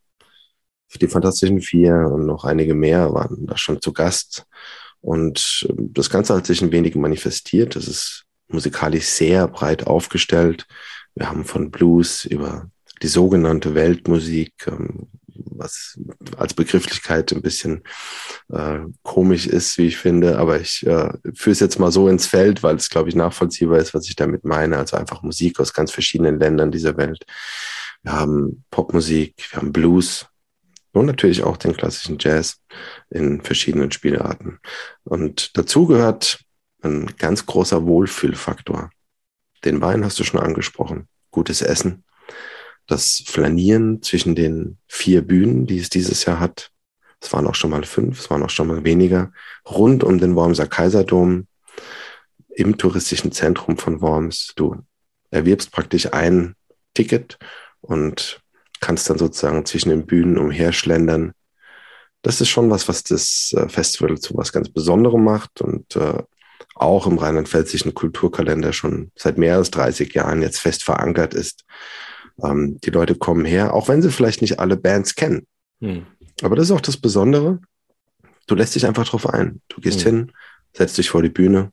die 0.97 1.07
Fantastischen 1.07 1.61
Vier 1.61 2.09
und 2.11 2.25
noch 2.25 2.45
einige 2.45 2.73
mehr 2.73 3.13
waren 3.13 3.45
da 3.45 3.57
schon 3.57 3.81
zu 3.81 3.93
Gast. 3.93 4.45
Und 5.01 5.67
äh, 5.69 5.73
das 5.77 6.09
Ganze 6.09 6.35
hat 6.35 6.45
sich 6.45 6.61
ein 6.61 6.71
wenig 6.71 6.95
manifestiert. 6.95 7.75
Es 7.75 7.87
ist 7.87 8.25
musikalisch 8.47 9.05
sehr 9.05 9.47
breit 9.47 9.87
aufgestellt. 9.87 10.65
Wir 11.15 11.29
haben 11.29 11.45
von 11.45 11.71
Blues 11.71 12.25
über 12.25 12.69
die 13.01 13.07
sogenannte 13.07 13.75
Weltmusik, 13.75 14.53
ähm, 14.67 15.07
was 15.27 15.97
als 16.37 16.53
Begrifflichkeit 16.53 17.31
ein 17.31 17.41
bisschen 17.41 17.83
äh, 18.49 18.79
komisch 19.03 19.47
ist, 19.47 19.77
wie 19.77 19.87
ich 19.87 19.97
finde. 19.97 20.37
Aber 20.37 20.59
ich 20.59 20.85
äh, 20.85 21.11
führe 21.33 21.51
es 21.51 21.59
jetzt 21.59 21.79
mal 21.79 21.91
so 21.91 22.09
ins 22.09 22.25
Feld, 22.25 22.61
weil 22.61 22.75
es, 22.75 22.89
glaube 22.89 23.09
ich, 23.09 23.15
nachvollziehbar 23.15 23.79
ist, 23.79 23.93
was 23.93 24.07
ich 24.07 24.15
damit 24.15 24.43
meine. 24.43 24.77
Also 24.77 24.97
einfach 24.97 25.21
Musik 25.23 25.59
aus 25.59 25.73
ganz 25.73 25.91
verschiedenen 25.91 26.39
Ländern 26.39 26.71
dieser 26.71 26.97
Welt. 26.97 27.25
Wir 28.03 28.13
haben 28.13 28.63
Popmusik, 28.71 29.35
wir 29.51 29.61
haben 29.61 29.73
Blues 29.73 30.28
und 30.91 31.05
natürlich 31.05 31.43
auch 31.43 31.57
den 31.57 31.75
klassischen 31.75 32.17
Jazz 32.19 32.61
in 33.09 33.41
verschiedenen 33.41 33.91
Spielarten. 33.91 34.59
Und 35.03 35.57
dazu 35.57 35.85
gehört 35.85 36.39
ein 36.81 37.07
ganz 37.17 37.45
großer 37.45 37.85
Wohlfühlfaktor. 37.85 38.89
Den 39.65 39.81
Wein 39.81 40.05
hast 40.05 40.19
du 40.19 40.23
schon 40.23 40.39
angesprochen. 40.39 41.07
Gutes 41.31 41.61
Essen, 41.61 42.03
das 42.87 43.23
Flanieren 43.25 44.01
zwischen 44.01 44.35
den 44.35 44.77
vier 44.87 45.21
Bühnen, 45.21 45.67
die 45.67 45.79
es 45.79 45.89
dieses 45.89 46.25
Jahr 46.25 46.39
hat. 46.39 46.71
Es 47.21 47.31
waren 47.33 47.47
auch 47.47 47.55
schon 47.55 47.71
mal 47.71 47.83
fünf, 47.83 48.19
es 48.19 48.29
waren 48.29 48.41
auch 48.43 48.49
schon 48.49 48.67
mal 48.67 48.83
weniger. 48.83 49.31
Rund 49.69 50.03
um 50.03 50.17
den 50.19 50.35
Wormser 50.35 50.67
Kaiserdom, 50.67 51.47
im 52.59 52.77
touristischen 52.77 53.31
Zentrum 53.31 53.77
von 53.77 54.01
Worms. 54.01 54.53
Du 54.55 54.83
erwirbst 55.31 55.71
praktisch 55.71 56.11
ein 56.11 56.55
Ticket 56.93 57.37
und 57.79 58.41
kannst 58.79 59.09
dann 59.09 59.17
sozusagen 59.17 59.65
zwischen 59.65 59.89
den 59.89 60.05
Bühnen 60.05 60.37
umherschlendern. 60.37 61.33
Das 62.21 62.41
ist 62.41 62.49
schon 62.49 62.69
was, 62.69 62.87
was 62.87 63.03
das 63.03 63.53
äh, 63.55 63.69
Festival 63.69 64.19
zu 64.19 64.35
was 64.35 64.51
ganz 64.51 64.69
Besonderem 64.69 65.23
macht 65.23 65.61
und 65.61 65.95
äh, 65.95 66.21
auch 66.75 67.07
im 67.07 67.17
rheinland-pfälzischen 67.17 67.93
Kulturkalender 67.93 68.73
schon 68.73 69.11
seit 69.15 69.37
mehr 69.37 69.55
als 69.55 69.71
30 69.71 70.13
Jahren 70.13 70.41
jetzt 70.41 70.59
fest 70.59 70.83
verankert 70.83 71.33
ist. 71.33 71.65
Ähm, 72.41 72.79
die 72.83 72.89
Leute 72.89 73.15
kommen 73.15 73.45
her, 73.45 73.73
auch 73.73 73.87
wenn 73.87 74.01
sie 74.01 74.11
vielleicht 74.11 74.41
nicht 74.41 74.59
alle 74.59 74.77
Bands 74.77 75.15
kennen. 75.15 75.45
Hm. 75.81 76.05
Aber 76.41 76.55
das 76.55 76.65
ist 76.65 76.71
auch 76.71 76.81
das 76.81 76.97
Besondere. 76.97 77.59
Du 78.47 78.55
lässt 78.55 78.75
dich 78.75 78.85
einfach 78.85 79.07
drauf 79.07 79.27
ein. 79.29 79.61
Du 79.67 79.81
gehst 79.81 80.01
hm. 80.01 80.05
hin, 80.05 80.31
setzt 80.73 80.97
dich 80.97 81.09
vor 81.09 81.21
die 81.21 81.29
Bühne, 81.29 81.71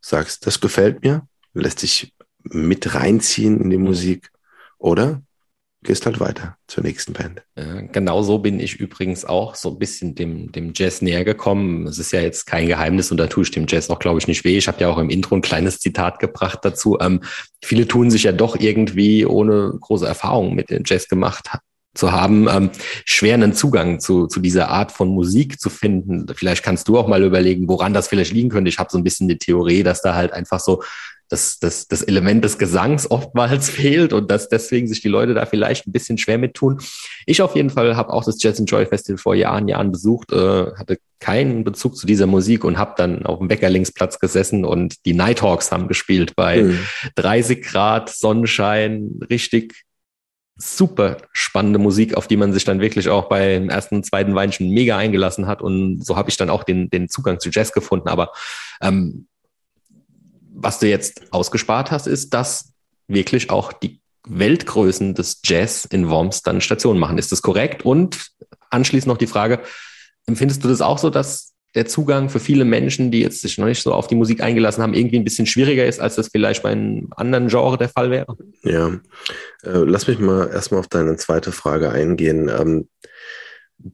sagst, 0.00 0.46
das 0.46 0.60
gefällt 0.60 1.02
mir, 1.02 1.26
lässt 1.54 1.82
dich 1.82 2.14
mit 2.42 2.94
reinziehen 2.94 3.60
in 3.60 3.70
die 3.70 3.76
hm. 3.76 3.84
Musik. 3.84 4.30
Oder 4.78 5.22
gehst 5.84 6.06
halt 6.06 6.18
weiter 6.18 6.56
zur 6.66 6.82
nächsten 6.82 7.12
Band. 7.12 7.42
Ja, 7.56 7.82
genau 7.82 8.22
so 8.22 8.38
bin 8.38 8.58
ich 8.58 8.76
übrigens 8.76 9.24
auch 9.24 9.54
so 9.54 9.70
ein 9.70 9.78
bisschen 9.78 10.14
dem, 10.14 10.50
dem 10.50 10.72
Jazz 10.74 11.02
näher 11.02 11.24
gekommen. 11.24 11.86
Es 11.86 11.98
ist 11.98 12.12
ja 12.12 12.20
jetzt 12.20 12.46
kein 12.46 12.66
Geheimnis 12.66 13.10
und 13.10 13.18
da 13.18 13.26
tue 13.26 13.44
ich 13.44 13.50
dem 13.50 13.66
Jazz 13.68 13.90
auch, 13.90 13.98
glaube 13.98 14.18
ich, 14.18 14.26
nicht 14.26 14.44
weh. 14.44 14.56
Ich 14.56 14.66
habe 14.66 14.80
ja 14.80 14.88
auch 14.88 14.98
im 14.98 15.10
Intro 15.10 15.36
ein 15.36 15.42
kleines 15.42 15.78
Zitat 15.78 16.18
gebracht 16.18 16.60
dazu. 16.62 16.98
Ähm, 17.00 17.20
viele 17.62 17.86
tun 17.86 18.10
sich 18.10 18.24
ja 18.24 18.32
doch 18.32 18.56
irgendwie, 18.58 19.24
ohne 19.26 19.74
große 19.78 20.06
Erfahrung 20.06 20.54
mit 20.54 20.70
dem 20.70 20.82
Jazz 20.84 21.08
gemacht 21.08 21.48
zu 21.94 22.12
haben, 22.12 22.48
ähm, 22.48 22.70
schwer 23.04 23.34
einen 23.34 23.52
Zugang 23.52 24.00
zu, 24.00 24.26
zu 24.26 24.40
dieser 24.40 24.68
Art 24.68 24.90
von 24.90 25.08
Musik 25.08 25.60
zu 25.60 25.70
finden. 25.70 26.26
Vielleicht 26.34 26.64
kannst 26.64 26.88
du 26.88 26.98
auch 26.98 27.06
mal 27.06 27.22
überlegen, 27.22 27.68
woran 27.68 27.94
das 27.94 28.08
vielleicht 28.08 28.32
liegen 28.32 28.48
könnte. 28.48 28.68
Ich 28.68 28.78
habe 28.78 28.90
so 28.90 28.98
ein 28.98 29.04
bisschen 29.04 29.28
die 29.28 29.38
Theorie, 29.38 29.82
dass 29.82 30.02
da 30.02 30.14
halt 30.14 30.32
einfach 30.32 30.60
so 30.60 30.82
das, 31.28 31.58
das, 31.58 31.88
das 31.88 32.02
Element 32.02 32.44
des 32.44 32.58
Gesangs 32.58 33.10
oftmals 33.10 33.70
fehlt 33.70 34.12
und 34.12 34.30
dass 34.30 34.48
deswegen 34.48 34.86
sich 34.86 35.00
die 35.00 35.08
Leute 35.08 35.34
da 35.34 35.46
vielleicht 35.46 35.86
ein 35.86 35.92
bisschen 35.92 36.18
schwer 36.18 36.38
mit 36.38 36.54
tun. 36.54 36.80
Ich 37.26 37.42
auf 37.42 37.56
jeden 37.56 37.70
Fall 37.70 37.96
habe 37.96 38.12
auch 38.12 38.24
das 38.24 38.42
Jazz 38.42 38.58
and 38.58 38.70
Joy 38.70 38.86
Festival 38.86 39.18
vor 39.18 39.34
Jahren, 39.34 39.68
Jahren 39.68 39.92
besucht, 39.92 40.32
äh, 40.32 40.66
hatte 40.76 40.98
keinen 41.20 41.64
Bezug 41.64 41.96
zu 41.96 42.06
dieser 42.06 42.26
Musik 42.26 42.64
und 42.64 42.76
habe 42.76 42.94
dann 42.96 43.24
auf 43.24 43.38
dem 43.38 43.48
Bäckerlingsplatz 43.48 44.18
gesessen 44.18 44.64
und 44.64 45.06
die 45.06 45.14
Nighthawks 45.14 45.72
haben 45.72 45.88
gespielt 45.88 46.36
bei 46.36 46.62
mhm. 46.62 46.78
30 47.14 47.62
Grad, 47.62 48.10
Sonnenschein, 48.10 49.20
richtig 49.30 49.84
super 50.56 51.16
spannende 51.32 51.78
Musik, 51.78 52.16
auf 52.16 52.28
die 52.28 52.36
man 52.36 52.52
sich 52.52 52.64
dann 52.64 52.80
wirklich 52.80 53.08
auch 53.08 53.28
beim 53.28 53.70
ersten, 53.70 54.04
zweiten 54.04 54.34
Weinchen 54.34 54.70
mega 54.70 54.96
eingelassen 54.96 55.46
hat. 55.46 55.62
Und 55.62 56.04
so 56.04 56.16
habe 56.16 56.30
ich 56.30 56.36
dann 56.36 56.50
auch 56.50 56.62
den, 56.62 56.90
den 56.90 57.08
Zugang 57.08 57.40
zu 57.40 57.50
Jazz 57.50 57.72
gefunden. 57.72 58.08
Aber 58.08 58.30
ähm, 58.80 59.26
was 60.54 60.78
du 60.78 60.88
jetzt 60.88 61.32
ausgespart 61.32 61.90
hast, 61.90 62.06
ist, 62.06 62.32
dass 62.32 62.72
wirklich 63.08 63.50
auch 63.50 63.72
die 63.72 64.00
Weltgrößen 64.26 65.14
des 65.14 65.40
Jazz 65.44 65.84
in 65.84 66.08
Worms 66.08 66.42
dann 66.42 66.60
Station 66.60 66.98
machen. 66.98 67.18
Ist 67.18 67.32
das 67.32 67.42
korrekt? 67.42 67.84
Und 67.84 68.30
anschließend 68.70 69.08
noch 69.08 69.18
die 69.18 69.26
Frage, 69.26 69.60
empfindest 70.26 70.64
du 70.64 70.68
das 70.68 70.80
auch 70.80 70.98
so, 70.98 71.10
dass 71.10 71.52
der 71.74 71.86
Zugang 71.86 72.30
für 72.30 72.38
viele 72.38 72.64
Menschen, 72.64 73.10
die 73.10 73.20
jetzt 73.20 73.40
sich 73.40 73.58
noch 73.58 73.66
nicht 73.66 73.82
so 73.82 73.92
auf 73.92 74.06
die 74.06 74.14
Musik 74.14 74.40
eingelassen 74.40 74.82
haben, 74.82 74.94
irgendwie 74.94 75.18
ein 75.18 75.24
bisschen 75.24 75.46
schwieriger 75.46 75.84
ist, 75.84 76.00
als 76.00 76.14
das 76.14 76.28
vielleicht 76.28 76.62
bei 76.62 76.70
einem 76.70 77.08
anderen 77.16 77.48
Genre 77.48 77.76
der 77.76 77.88
Fall 77.88 78.10
wäre? 78.10 78.36
Ja, 78.62 79.00
äh, 79.64 79.78
lass 79.84 80.06
mich 80.06 80.20
mal 80.20 80.48
erstmal 80.48 80.80
auf 80.80 80.88
deine 80.88 81.16
zweite 81.16 81.50
Frage 81.50 81.90
eingehen. 81.90 82.48
Ähm, 82.48 82.88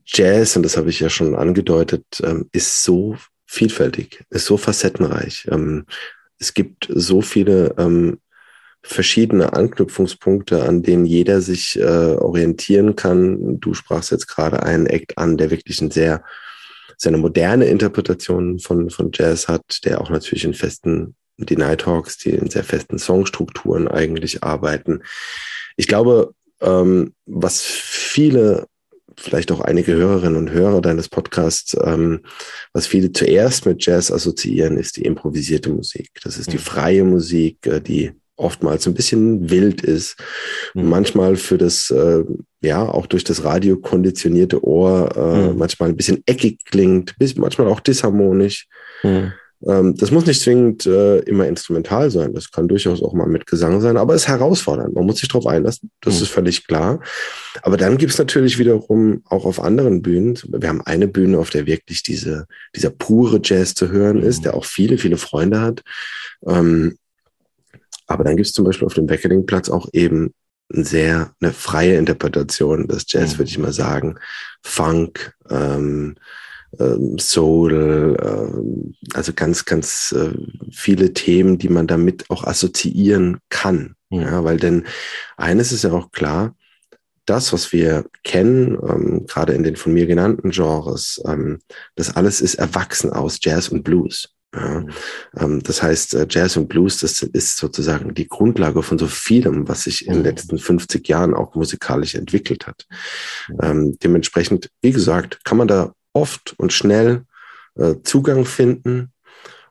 Jazz, 0.05 0.57
und 0.57 0.63
das 0.63 0.77
habe 0.77 0.91
ich 0.91 1.01
ja 1.01 1.09
schon 1.09 1.35
angedeutet, 1.35 2.05
ähm, 2.23 2.49
ist 2.53 2.85
so 2.85 3.17
vielfältig, 3.47 4.25
ist 4.29 4.45
so 4.45 4.59
facettenreich. 4.59 5.49
Ähm, 5.51 5.87
es 6.41 6.55
gibt 6.55 6.89
so 6.93 7.21
viele 7.21 7.75
ähm, 7.79 8.19
verschiedene 8.83 9.53
Anknüpfungspunkte, 9.53 10.65
an 10.65 10.83
denen 10.83 11.05
jeder 11.05 11.43
sich 11.43 11.79
äh, 11.79 11.85
orientieren 11.85 12.97
kann. 12.97 13.61
Du 13.61 13.75
sprachst 13.75 14.11
jetzt 14.11 14.27
gerade 14.27 14.63
einen 14.63 14.87
Act 14.87 15.19
an, 15.19 15.37
der 15.37 15.51
wirklich 15.51 15.81
ein 15.83 15.91
sehr, 15.91 16.25
sehr 16.97 17.11
eine 17.11 17.19
moderne 17.19 17.67
Interpretation 17.67 18.59
von, 18.59 18.89
von 18.89 19.11
Jazz 19.13 19.49
hat, 19.49 19.85
der 19.85 20.01
auch 20.01 20.09
natürlich 20.09 20.45
in 20.45 20.55
festen, 20.55 21.15
die 21.37 21.57
Nighthawks, 21.57 22.17
die 22.17 22.31
in 22.31 22.49
sehr 22.49 22.65
festen 22.65 22.99
Songstrukturen 22.99 23.87
eigentlich 23.87 24.43
arbeiten. 24.43 25.03
Ich 25.77 25.87
glaube, 25.87 26.35
ähm, 26.63 27.15
was 27.27 27.63
viele 27.63 28.67
vielleicht 29.21 29.53
auch 29.53 29.61
einige 29.61 29.93
Hörerinnen 29.93 30.37
und 30.37 30.51
Hörer 30.51 30.81
deines 30.81 31.09
Podcasts, 31.09 31.77
ähm, 31.85 32.21
was 32.73 32.87
viele 32.87 33.13
zuerst 33.13 33.67
mit 33.67 33.85
Jazz 33.85 34.11
assoziieren, 34.11 34.77
ist 34.77 34.97
die 34.97 35.03
improvisierte 35.03 35.71
Musik. 35.71 36.11
Das 36.23 36.39
ist 36.39 36.53
die 36.53 36.57
mhm. 36.57 36.63
freie 36.63 37.05
Musik, 37.05 37.67
äh, 37.67 37.81
die 37.81 38.13
oftmals 38.37 38.87
ein 38.87 38.95
bisschen 38.95 39.51
wild 39.51 39.83
ist, 39.83 40.17
mhm. 40.75 40.89
manchmal 40.89 41.37
für 41.37 41.59
das, 41.59 41.91
äh, 41.91 42.25
ja, 42.63 42.89
auch 42.89 43.07
durch 43.07 43.23
das 43.23 43.45
Radio 43.45 43.77
konditionierte 43.77 44.65
Ohr 44.65 45.11
äh, 45.15 45.51
mhm. 45.51 45.59
manchmal 45.59 45.91
ein 45.91 45.97
bisschen 45.97 46.23
eckig 46.27 46.65
klingt, 46.65 47.17
bis 47.19 47.37
manchmal 47.37 47.69
auch 47.69 47.81
disharmonisch. 47.81 48.67
Mhm. 49.03 49.33
Ähm, 49.67 49.95
das 49.97 50.11
muss 50.11 50.27
nicht 50.27 50.41
zwingend 50.41 50.87
äh, 50.87 51.19
immer 51.21 51.47
instrumental 51.47 52.11
sein. 52.11 52.33
Das 52.33 52.51
kann 52.51 52.69
durchaus 52.69 53.03
auch 53.03 53.13
mal 53.13 53.27
mit 53.27 53.47
Gesang 53.47 53.81
sein, 53.81 53.97
aber 53.97 54.15
es 54.15 54.23
ist 54.23 54.29
herausfordernd. 54.29 54.95
Man 54.95 55.05
muss 55.05 55.19
sich 55.19 55.29
darauf 55.29 55.47
einlassen. 55.47 55.91
Das 56.01 56.17
mhm. 56.17 56.23
ist 56.23 56.29
völlig 56.29 56.67
klar. 56.67 57.01
Aber 57.63 57.77
dann 57.77 57.99
gibt 57.99 58.13
es 58.13 58.19
natürlich 58.19 58.59
wiederum 58.59 59.23
auch 59.27 59.45
auf 59.45 59.61
anderen 59.61 60.03
Bühnen. 60.03 60.39
Wir 60.49 60.69
haben 60.69 60.83
eine 60.83 61.09
Bühne, 61.09 61.39
auf 61.39 61.51
der 61.51 61.67
wirklich 61.67 62.03
diese, 62.03 62.47
dieser 62.75 62.91
pure 62.91 63.41
Jazz 63.43 63.75
zu 63.75 63.91
hören 63.91 64.19
mhm. 64.19 64.27
ist, 64.27 64.45
der 64.45 64.55
auch 64.55 64.65
viele, 64.65 64.97
viele 64.97 65.19
Freunde 65.19 65.61
hat. 65.61 65.83
Ähm, 66.47 66.97
aber 68.07 68.25
dann 68.25 68.37
gibt 68.37 68.47
es 68.47 68.53
zum 68.53 68.65
Beispiel 68.65 68.87
auf 68.87 68.95
dem 68.95 69.07
Beckeringplatz 69.07 69.69
auch 69.69 69.89
eben 69.93 70.33
sehr 70.71 71.33
eine 71.41 71.53
freie 71.53 71.97
Interpretation 71.97 72.89
des 72.89 73.05
Jazz, 73.09 73.35
mhm. 73.35 73.39
würde 73.39 73.51
ich 73.51 73.59
mal 73.59 73.73
sagen. 73.73 74.17
Funk, 74.63 75.35
ähm, 75.51 76.17
ähm, 76.79 77.19
Soul, 77.19 78.17
äh, 78.19 79.15
also 79.17 79.33
ganz, 79.33 79.65
ganz 79.65 80.15
äh, 80.17 80.33
viele 80.71 81.13
Themen, 81.13 81.59
die 81.59 81.69
man 81.69 81.87
damit 81.87 82.31
auch 82.31 82.45
assoziieren 82.45 83.39
kann. 83.49 83.97
Mhm. 84.11 84.21
Ja, 84.21 84.45
weil 84.45 84.59
denn 84.59 84.85
eines 85.37 85.73
ist 85.73 85.85
ja 85.85 85.93
auch 85.93 86.11
klar, 86.11 86.55
das, 87.27 87.53
was 87.53 87.73
wir 87.73 88.07
kennen, 88.25 88.79
ähm, 88.89 89.27
gerade 89.27 89.53
in 89.53 89.63
den 89.63 89.77
von 89.77 89.93
mir 89.93 90.07
genannten 90.07 90.51
Genres, 90.51 91.21
ähm, 91.27 91.61
das 91.95 92.17
alles 92.17 92.41
ist 92.41 92.57
erwachsen 92.57 93.11
aus 93.11 93.39
Jazz 93.41 93.69
und 93.69 93.85
Blues. 93.85 94.35
Ja, 94.53 94.85
ähm, 95.37 95.63
das 95.63 95.81
heißt, 95.81 96.15
äh, 96.15 96.27
Jazz 96.29 96.57
und 96.57 96.69
Blues, 96.69 96.99
das 96.99 97.23
ist 97.23 97.57
sozusagen 97.57 98.15
die 98.15 98.27
Grundlage 98.27 98.83
von 98.83 98.99
so 98.99 99.07
vielem, 99.07 99.69
was 99.69 99.85
sich 99.85 100.07
in 100.07 100.15
den 100.15 100.23
mhm. 100.23 100.27
letzten 100.27 100.59
50 100.59 101.07
Jahren 101.07 101.35
auch 101.35 101.55
musikalisch 101.55 102.17
entwickelt 102.17 102.67
hat. 102.67 102.87
Ähm, 103.63 103.97
dementsprechend, 104.03 104.69
wie 104.83 104.91
gesagt, 104.91 105.45
kann 105.45 105.59
man 105.59 105.69
da 105.69 105.93
oft 106.13 106.55
und 106.59 106.73
schnell 106.73 107.25
äh, 107.77 107.97
Zugang 108.03 108.45
finden. 108.45 109.13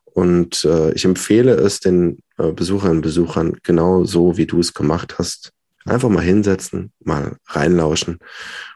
Und 0.05 0.65
äh, 0.65 0.91
ich 0.93 1.05
empfehle 1.05 1.53
es 1.53 1.79
den 1.79 2.19
äh, 2.37 2.51
Besucherinnen 2.51 2.97
und 2.97 3.03
Besuchern 3.03 3.57
genau 3.63 4.03
so, 4.03 4.37
wie 4.37 4.45
du 4.45 4.59
es 4.59 4.73
gemacht 4.73 5.17
hast. 5.17 5.51
Einfach 5.85 6.09
mal 6.09 6.23
hinsetzen, 6.23 6.91
mal 6.99 7.37
reinlauschen 7.47 8.19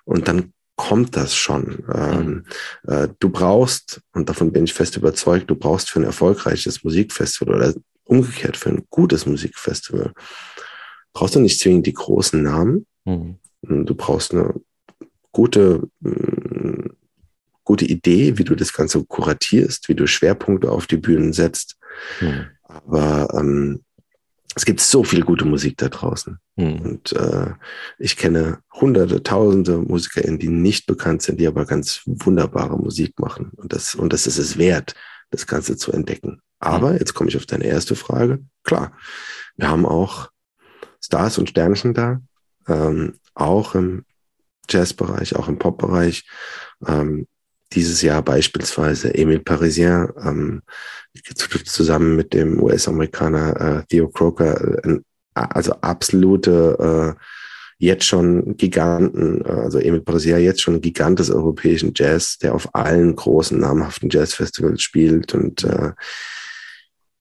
und 0.05 0.27
dann 0.27 0.53
kommt 0.75 1.15
das 1.15 1.35
schon. 1.35 1.83
Ähm, 1.93 2.45
mhm. 2.83 2.91
äh, 2.91 3.07
du 3.19 3.29
brauchst, 3.29 4.01
und 4.13 4.29
davon 4.29 4.51
bin 4.51 4.63
ich 4.63 4.73
fest 4.73 4.97
überzeugt, 4.97 5.49
du 5.49 5.55
brauchst 5.55 5.89
für 5.89 5.99
ein 5.99 6.05
erfolgreiches 6.05 6.83
Musikfestival 6.83 7.55
oder 7.55 7.73
umgekehrt 8.05 8.57
für 8.57 8.69
ein 8.69 8.85
gutes 8.89 9.25
Musikfestival, 9.25 10.13
brauchst 11.13 11.35
du 11.35 11.39
nicht 11.39 11.59
zwingend 11.59 11.85
die 11.85 11.93
großen 11.93 12.41
Namen. 12.41 12.85
Mhm. 13.05 13.37
Du 13.61 13.95
brauchst 13.95 14.33
eine 14.33 14.53
gute, 15.31 15.87
gute 17.63 17.85
Idee, 17.85 18.37
wie 18.37 18.43
du 18.43 18.55
das 18.55 18.73
Ganze 18.73 19.03
kuratierst, 19.03 19.89
wie 19.89 19.95
du 19.95 20.07
Schwerpunkte 20.07 20.71
auf 20.71 20.87
die 20.87 20.97
Bühnen 20.97 21.33
setzt. 21.33 21.77
Mhm. 22.19 22.47
Aber 22.63 23.33
ähm, 23.37 23.83
es 24.55 24.65
gibt 24.65 24.81
so 24.81 25.03
viel 25.03 25.23
gute 25.23 25.45
Musik 25.45 25.77
da 25.77 25.89
draußen. 25.89 26.37
Mhm. 26.55 26.81
Und 26.81 27.13
äh, 27.13 27.51
ich 27.97 28.17
kenne 28.17 28.59
hunderte, 28.73 29.23
tausende 29.23 29.77
MusikerInnen, 29.77 30.39
die 30.39 30.49
nicht 30.49 30.85
bekannt 30.85 31.21
sind, 31.21 31.39
die 31.39 31.47
aber 31.47 31.65
ganz 31.65 32.01
wunderbare 32.05 32.77
Musik 32.77 33.19
machen. 33.19 33.51
Und 33.55 33.73
das, 33.73 33.95
und 33.95 34.13
das 34.13 34.27
ist 34.27 34.37
es 34.37 34.57
wert, 34.57 34.93
das 35.31 35.47
Ganze 35.47 35.77
zu 35.77 35.91
entdecken. 35.91 36.41
Aber 36.59 36.91
mhm. 36.91 36.97
jetzt 36.97 37.13
komme 37.13 37.29
ich 37.29 37.37
auf 37.37 37.45
deine 37.45 37.65
erste 37.65 37.95
Frage. 37.95 38.43
Klar, 38.63 38.95
wir 39.55 39.69
haben 39.69 39.85
auch 39.85 40.29
Stars 41.01 41.37
und 41.37 41.49
Sternchen 41.49 41.93
da, 41.93 42.21
ähm, 42.67 43.15
auch 43.33 43.75
im 43.75 44.05
Jazzbereich, 44.69 45.35
auch 45.35 45.47
im 45.47 45.59
Popbereich. 45.59 46.25
Ähm, 46.87 47.27
dieses 47.73 48.01
Jahr 48.01 48.21
beispielsweise 48.21 49.13
Emil 49.13 49.39
Parisien 49.39 50.09
ähm, 50.23 50.61
zusammen 51.65 52.15
mit 52.15 52.33
dem 52.33 52.61
US-Amerikaner 52.61 53.79
äh, 53.79 53.83
Theo 53.87 54.09
Croker, 54.09 54.83
äh, 54.85 54.99
also 55.33 55.73
absolute 55.81 57.15
äh, 57.17 57.21
jetzt 57.77 58.05
schon 58.05 58.55
Giganten, 58.57 59.43
äh, 59.45 59.49
also 59.49 59.79
Emil 59.79 60.01
Parisien 60.01 60.39
jetzt 60.39 60.61
schon 60.61 60.81
Gigant 60.81 61.19
des 61.19 61.31
europäischen 61.31 61.93
Jazz, 61.95 62.37
der 62.37 62.55
auf 62.55 62.73
allen 62.73 63.15
großen 63.15 63.59
namhaften 63.59 64.09
Jazzfestivals 64.09 64.81
spielt 64.81 65.33
und 65.33 65.63
äh, 65.63 65.91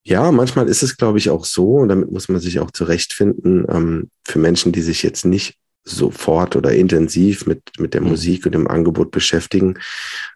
ja, 0.05 0.33
manchmal 0.33 0.69
ist 0.69 0.83
es, 0.83 0.97
glaube 0.97 1.19
ich, 1.19 1.31
auch 1.31 1.45
so, 1.45 1.77
und 1.77 1.89
damit 1.89 2.11
muss 2.11 2.29
man 2.29 2.41
sich 2.41 2.59
auch 2.59 2.73
zurechtfinden, 2.73 3.65
ähm, 3.69 4.11
für 4.25 4.41
Menschen, 4.41 4.73
die 4.73 4.83
sich 4.83 5.05
jetzt 5.05 5.25
nicht 5.25 5.57
sofort 5.85 6.55
oder 6.57 6.73
intensiv 6.73 7.47
mit, 7.47 7.63
mit 7.79 7.95
der 7.95 8.01
mhm. 8.01 8.09
Musik 8.09 8.47
und 8.47 8.53
dem 8.53 8.69
Angebot 8.69 9.11
beschäftigen, 9.11 9.79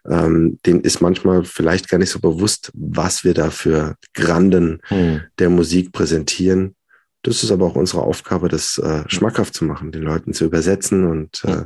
ähm, 0.09 0.59
denen 0.65 0.81
ist 0.81 1.01
manchmal 1.01 1.43
vielleicht 1.43 1.89
gar 1.89 1.97
nicht 1.97 2.09
so 2.09 2.19
bewusst, 2.19 2.71
was 2.73 3.23
wir 3.23 3.33
da 3.33 3.49
für 3.49 3.95
Granden 4.13 4.81
mhm. 4.89 5.21
der 5.39 5.49
Musik 5.49 5.91
präsentieren. 5.91 6.75
Das 7.23 7.43
ist 7.43 7.51
aber 7.51 7.65
auch 7.65 7.75
unsere 7.75 8.03
Aufgabe, 8.03 8.47
das 8.47 8.77
äh, 8.77 9.03
schmackhaft 9.07 9.53
zu 9.53 9.65
machen, 9.65 9.91
den 9.91 10.03
Leuten 10.03 10.33
zu 10.33 10.45
übersetzen 10.45 11.05
und 11.05 11.43
äh, 11.45 11.63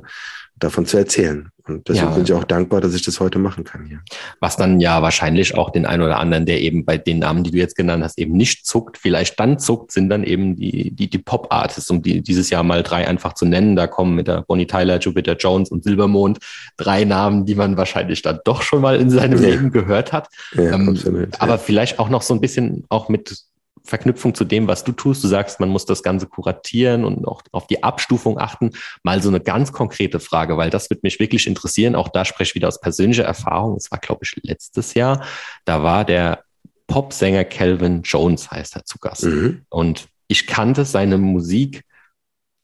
davon 0.56 0.86
zu 0.86 0.98
erzählen. 0.98 1.50
Und 1.72 1.88
deswegen 1.88 2.08
ja. 2.08 2.14
bin 2.16 2.24
ich 2.24 2.34
auch 2.34 2.44
dankbar, 2.44 2.82
dass 2.82 2.94
ich 2.94 3.04
das 3.04 3.20
heute 3.20 3.40
machen 3.40 3.64
kann 3.64 3.86
hier. 3.86 4.02
Was 4.40 4.58
dann 4.58 4.80
ja 4.80 5.02
wahrscheinlich 5.02 5.56
auch 5.56 5.70
den 5.70 5.86
einen 5.86 6.04
oder 6.04 6.20
anderen, 6.20 6.46
der 6.46 6.62
eben 6.62 6.86
bei 6.86 6.98
den 6.98 7.20
Namen, 7.20 7.44
die 7.44 7.52
du 7.52 7.58
jetzt 7.58 7.76
genannt 7.76 8.04
hast, 8.04 8.18
eben 8.18 8.34
nicht 8.34 8.66
zuckt, 8.66 8.98
vielleicht 8.98 9.40
dann 9.40 9.60
zuckt, 9.60 9.92
sind 9.92 10.10
dann 10.10 10.24
eben 10.24 10.56
die, 10.56 10.92
die, 10.92 11.10
die 11.10 11.18
Pop-Artists, 11.18 11.90
um 11.90 12.02
die 12.02 12.22
dieses 12.22 12.50
Jahr 12.50 12.64
mal 12.64 12.84
drei 12.84 13.08
einfach 13.08 13.34
zu 13.34 13.46
nennen. 13.46 13.76
Da 13.76 13.88
kommen 13.88 14.16
mit 14.16 14.28
der 14.28 14.42
Bonnie 14.42 14.68
Tyler, 14.68 15.00
Jupiter 15.00 15.36
Jones 15.36 15.70
und 15.70 15.84
Silbermond 15.84 16.40
drei 16.78 17.04
Namen, 17.04 17.46
die 17.46 17.56
man 17.56 17.78
wahrscheinlich 17.78 18.22
dann 18.22 18.40
doch 18.46 18.62
schon 18.62 18.82
mal 18.82 19.00
in 19.00 19.10
seinem 19.10 19.42
ja. 19.42 19.50
Leben 19.50 19.72
gehört 19.72 20.14
hat. 20.14 20.28
Ja, 20.54 20.74
ähm, 20.74 20.90
absolut, 20.90 21.30
aber 21.40 21.58
vielleicht 21.58 22.00
auch 22.00 22.10
noch 22.10 22.22
so 22.22 22.34
ein 22.34 22.42
bisschen 22.42 22.86
auch 22.90 23.10
mit 23.10 23.51
Verknüpfung 23.84 24.36
zu 24.36 24.46
dem, 24.46 24.68
was 24.68 24.84
du 24.84 24.92
tust. 24.92 25.24
Du 25.24 25.28
sagst, 25.28 25.60
man 25.60 25.70
muss 25.70 25.86
das 25.86 26.04
Ganze 26.04 26.28
kuratieren 26.28 27.04
und 27.04 27.28
auch 27.28 27.42
auf 27.52 27.68
die 27.68 27.84
Abstufung 27.84 28.40
achten. 28.40 28.72
Mal 29.04 29.22
so 29.22 29.30
eine 29.30 29.40
ganz 29.40 29.72
konkrete 29.72 30.20
Frage, 30.20 30.58
weil 30.58 30.70
das 30.70 30.90
wird 30.90 31.04
mich 31.04 31.20
wirklich 31.20 31.48
interessieren. 31.48 31.96
Auch 31.96 32.10
da 32.10 32.26
spreche 32.26 32.52
ich 32.52 32.56
wieder 32.56 32.68
aus 32.68 32.80
persönlicher 32.80 33.24
Erfahrung. 33.24 33.76
Es 33.78 33.92
war, 33.92 34.00
glaube 34.00 34.22
ich, 34.24 34.36
letztes 34.44 34.94
Jahr. 34.94 35.26
Da 35.66 35.84
war 35.84 36.06
der 36.06 36.44
Popsänger 36.88 37.46
Calvin 37.46 38.02
Jones, 38.04 38.52
heißt 38.52 38.76
er, 38.76 38.86
zu 38.86 39.00
Gast. 39.00 39.24
Mhm. 39.24 39.66
Und 39.70 40.08
ich 40.28 40.48
kannte 40.48 40.86
seine 40.86 41.18
Musik 41.18 41.84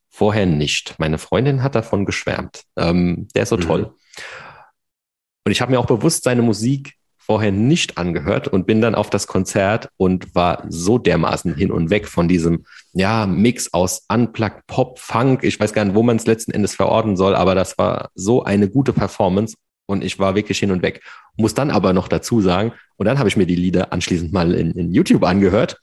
vorher 0.09 0.45
nicht. 0.45 0.99
Meine 0.99 1.17
Freundin 1.17 1.63
hat 1.63 1.75
davon 1.75 2.05
geschwärmt. 2.05 2.63
Ähm, 2.75 3.27
der 3.35 3.43
ist 3.43 3.49
so 3.49 3.57
mhm. 3.57 3.61
toll. 3.61 3.95
Und 5.45 5.51
ich 5.51 5.61
habe 5.61 5.71
mir 5.71 5.79
auch 5.79 5.85
bewusst 5.85 6.23
seine 6.23 6.41
Musik 6.41 6.96
vorher 7.27 7.51
nicht 7.51 7.97
angehört 7.97 8.47
und 8.47 8.65
bin 8.65 8.79
dann 8.79 8.95
auf 8.95 9.09
das 9.09 9.27
Konzert 9.27 9.89
und 9.97 10.33
war 10.33 10.63
so 10.69 10.97
dermaßen 10.97 11.53
hin 11.53 11.71
und 11.71 11.89
weg 11.89 12.07
von 12.07 12.29
diesem 12.29 12.63
ja, 12.93 13.27
Mix 13.27 13.73
aus 13.73 14.05
Unplugged 14.07 14.65
Pop, 14.65 14.97
Funk. 14.97 15.43
Ich 15.43 15.59
weiß 15.59 15.73
gar 15.73 15.83
nicht, 15.83 15.93
wo 15.93 16.03
man 16.03 16.15
es 16.15 16.25
letzten 16.25 16.51
Endes 16.51 16.73
verorten 16.73 17.17
soll, 17.17 17.35
aber 17.35 17.53
das 17.53 17.77
war 17.77 18.11
so 18.15 18.43
eine 18.43 18.69
gute 18.69 18.93
Performance 18.93 19.57
und 19.87 20.05
ich 20.05 20.19
war 20.19 20.35
wirklich 20.35 20.59
hin 20.59 20.71
und 20.71 20.81
weg. 20.83 21.03
Muss 21.35 21.53
dann 21.53 21.69
aber 21.69 21.91
noch 21.91 22.07
dazu 22.07 22.39
sagen, 22.39 22.71
und 22.95 23.05
dann 23.07 23.19
habe 23.19 23.27
ich 23.27 23.35
mir 23.35 23.45
die 23.45 23.55
Lieder 23.55 23.91
anschließend 23.91 24.31
mal 24.31 24.53
in, 24.53 24.71
in 24.71 24.93
YouTube 24.93 25.25
angehört 25.25 25.77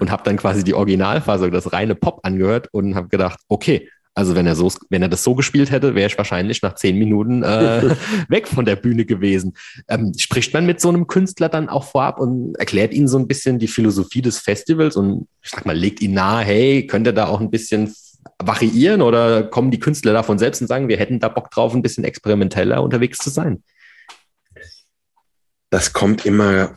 und 0.00 0.10
habe 0.10 0.24
dann 0.24 0.38
quasi 0.38 0.64
die 0.64 0.74
Originalfassung, 0.74 1.52
das 1.52 1.72
reine 1.72 1.94
Pop 1.94 2.18
angehört 2.24 2.68
und 2.72 2.96
habe 2.96 3.06
gedacht, 3.06 3.38
okay, 3.48 3.88
also 4.14 4.34
wenn 4.34 4.46
er 4.46 4.56
so, 4.56 4.70
wenn 4.88 5.02
er 5.02 5.08
das 5.08 5.22
so 5.22 5.34
gespielt 5.34 5.70
hätte, 5.70 5.94
wäre 5.94 6.08
ich 6.08 6.18
wahrscheinlich 6.18 6.62
nach 6.62 6.74
zehn 6.74 6.98
Minuten 6.98 7.42
äh, 7.42 7.94
weg 8.28 8.48
von 8.48 8.64
der 8.64 8.76
Bühne 8.76 9.04
gewesen. 9.04 9.56
Ähm, 9.88 10.12
spricht 10.18 10.52
man 10.52 10.66
mit 10.66 10.80
so 10.80 10.88
einem 10.88 11.06
Künstler 11.06 11.48
dann 11.48 11.68
auch 11.68 11.84
vorab 11.84 12.18
und 12.18 12.54
erklärt 12.56 12.92
ihnen 12.92 13.08
so 13.08 13.18
ein 13.18 13.28
bisschen 13.28 13.58
die 13.58 13.68
Philosophie 13.68 14.22
des 14.22 14.38
Festivals 14.38 14.96
und 14.96 15.28
ich 15.42 15.50
sag 15.50 15.64
mal, 15.64 15.76
legt 15.76 16.00
ihn 16.02 16.14
nahe, 16.14 16.44
hey, 16.44 16.86
könnt 16.86 17.06
ihr 17.06 17.12
da 17.12 17.26
auch 17.26 17.40
ein 17.40 17.50
bisschen 17.50 17.94
variieren 18.38 19.02
oder 19.02 19.44
kommen 19.44 19.70
die 19.70 19.80
Künstler 19.80 20.12
davon 20.12 20.38
selbst 20.38 20.60
und 20.60 20.66
sagen, 20.66 20.88
wir 20.88 20.96
hätten 20.96 21.20
da 21.20 21.28
Bock 21.28 21.50
drauf, 21.50 21.74
ein 21.74 21.82
bisschen 21.82 22.04
experimenteller 22.04 22.82
unterwegs 22.82 23.18
zu 23.18 23.30
sein? 23.30 23.62
Das 25.70 25.92
kommt 25.92 26.26
immer 26.26 26.74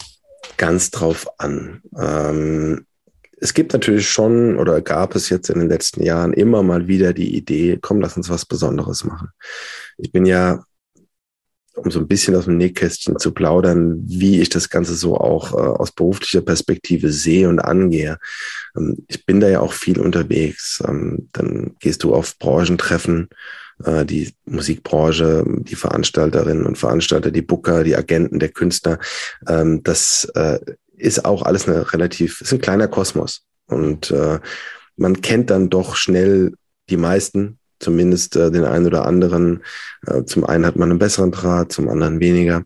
ganz 0.57 0.91
drauf 0.91 1.27
an. 1.39 1.81
Ähm, 1.97 2.85
es 3.43 3.53
gibt 3.53 3.73
natürlich 3.73 4.09
schon 4.09 4.57
oder 4.57 4.81
gab 4.81 5.15
es 5.15 5.27
jetzt 5.29 5.49
in 5.49 5.59
den 5.59 5.67
letzten 5.67 6.01
Jahren 6.01 6.31
immer 6.31 6.63
mal 6.63 6.87
wieder 6.87 7.11
die 7.11 7.35
Idee, 7.35 7.77
komm, 7.81 7.99
lass 7.99 8.15
uns 8.15 8.29
was 8.29 8.45
Besonderes 8.45 9.03
machen. 9.03 9.27
Ich 9.97 10.13
bin 10.13 10.25
ja, 10.25 10.63
um 11.75 11.91
so 11.91 11.99
ein 11.99 12.07
bisschen 12.07 12.37
aus 12.37 12.45
dem 12.45 12.55
Nähkästchen 12.55 13.19
zu 13.19 13.33
plaudern, 13.33 14.01
wie 14.05 14.39
ich 14.39 14.47
das 14.47 14.69
Ganze 14.69 14.95
so 14.95 15.17
auch 15.17 15.51
äh, 15.53 15.57
aus 15.57 15.91
beruflicher 15.91 16.41
Perspektive 16.41 17.11
sehe 17.11 17.49
und 17.49 17.59
angehe. 17.59 18.17
Ähm, 18.77 19.03
ich 19.09 19.25
bin 19.25 19.41
da 19.41 19.49
ja 19.49 19.59
auch 19.59 19.73
viel 19.73 19.99
unterwegs. 19.99 20.81
Ähm, 20.87 21.27
dann 21.33 21.75
gehst 21.79 22.05
du 22.05 22.15
auf 22.15 22.39
Branchentreffen, 22.39 23.27
äh, 23.83 24.05
die 24.05 24.33
Musikbranche, 24.45 25.43
die 25.47 25.75
Veranstalterinnen 25.75 26.65
und 26.65 26.77
Veranstalter, 26.77 27.29
die 27.29 27.41
Booker, 27.41 27.83
die 27.83 27.97
Agenten, 27.97 28.39
der 28.39 28.49
Künstler. 28.49 28.99
Ähm, 29.49 29.83
das 29.83 30.31
äh, 30.35 30.59
ist 30.95 31.25
auch 31.25 31.43
alles 31.43 31.67
eine 31.67 31.91
relativ, 31.93 32.41
ist 32.41 32.53
ein 32.53 32.61
kleiner 32.61 32.87
Kosmos. 32.87 33.43
Und 33.67 34.11
äh, 34.11 34.39
man 34.95 35.21
kennt 35.21 35.49
dann 35.49 35.69
doch 35.69 35.95
schnell 35.95 36.53
die 36.89 36.97
meisten, 36.97 37.59
zumindest 37.79 38.35
äh, 38.35 38.51
den 38.51 38.65
einen 38.65 38.85
oder 38.85 39.05
anderen. 39.05 39.63
Äh, 40.05 40.23
zum 40.23 40.45
einen 40.45 40.65
hat 40.65 40.75
man 40.75 40.89
einen 40.89 40.99
besseren 40.99 41.31
Draht, 41.31 41.71
zum 41.71 41.89
anderen 41.89 42.19
weniger. 42.19 42.63